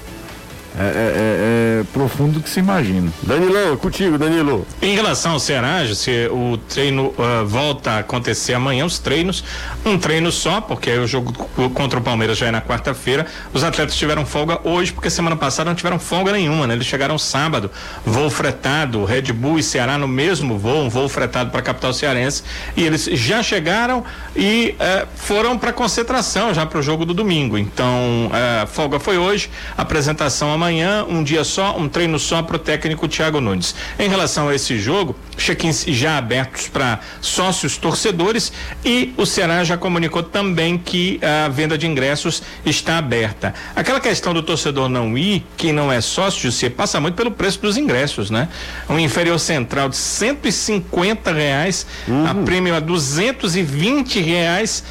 [0.79, 3.13] é, é, é, é, profundo do que se imagina.
[3.23, 4.67] Danilão, contigo, Danilo.
[4.81, 9.43] Em relação ao Ceará, se o treino uh, volta a acontecer amanhã, os treinos,
[9.85, 11.33] um treino só, porque o jogo
[11.75, 13.27] contra o Palmeiras já é na quarta-feira.
[13.53, 16.75] Os atletas tiveram folga hoje, porque semana passada não tiveram folga nenhuma, né?
[16.75, 17.71] Eles chegaram sábado,
[18.05, 21.93] voo fretado, Red Bull e Ceará no mesmo voo, um voo fretado para a capital
[21.93, 22.45] cearense,
[22.77, 24.05] e eles já chegaram
[24.37, 27.59] e uh, foram para concentração já para o jogo do domingo.
[27.59, 30.60] Então, uh, folga foi hoje, apresentação amanhã,
[31.09, 33.75] um dia só, um treino só para o técnico Thiago Nunes.
[33.99, 38.53] Em relação a esse jogo, check-ins já abertos para sócios torcedores
[38.85, 43.55] e o Ceará já comunicou também que a venda de ingressos está aberta.
[43.75, 47.61] Aquela questão do torcedor não ir, quem não é sócio, você passa muito pelo preço
[47.61, 48.49] dos ingressos, né?
[48.89, 52.27] Um inferior central de 150 reais, uhum.
[52.27, 54.85] a prêmio a 220 reais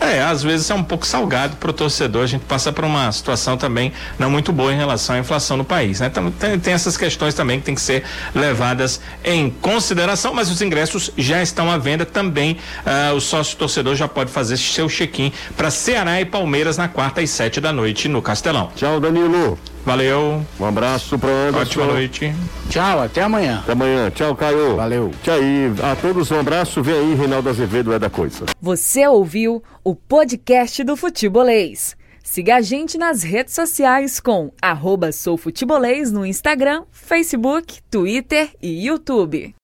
[0.00, 2.22] é, às vezes é um pouco salgado para o torcedor.
[2.22, 5.64] A gente passa por uma situação também não muito boa em relação à inflação no
[5.64, 6.06] país, né?
[6.06, 10.62] Então, tem, tem essas questões também que tem que ser levadas em consideração, mas os
[10.62, 12.58] ingressos já estão à venda também.
[12.86, 17.20] Uh, o sócio torcedor já pode fazer seu check-in para Ceará e Palmeiras na quarta
[17.20, 18.70] e sete da noite no Castelão.
[18.76, 19.58] Tchau, Danilo.
[19.88, 20.44] Valeu.
[20.60, 21.60] Um abraço para Anderson.
[21.60, 22.34] Ótima noite.
[22.68, 23.60] Tchau, até amanhã.
[23.60, 24.10] Até amanhã.
[24.10, 24.76] Tchau, Caio.
[24.76, 25.10] Valeu.
[25.22, 25.72] Tchau aí.
[25.82, 26.82] A todos um abraço.
[26.82, 28.44] Vem aí, Reinaldo Azevedo é da coisa.
[28.60, 31.96] Você ouviu o podcast do Futebolês.
[32.22, 39.54] Siga a gente nas redes sociais com arroba soufutebolês no Instagram, Facebook, Twitter e YouTube.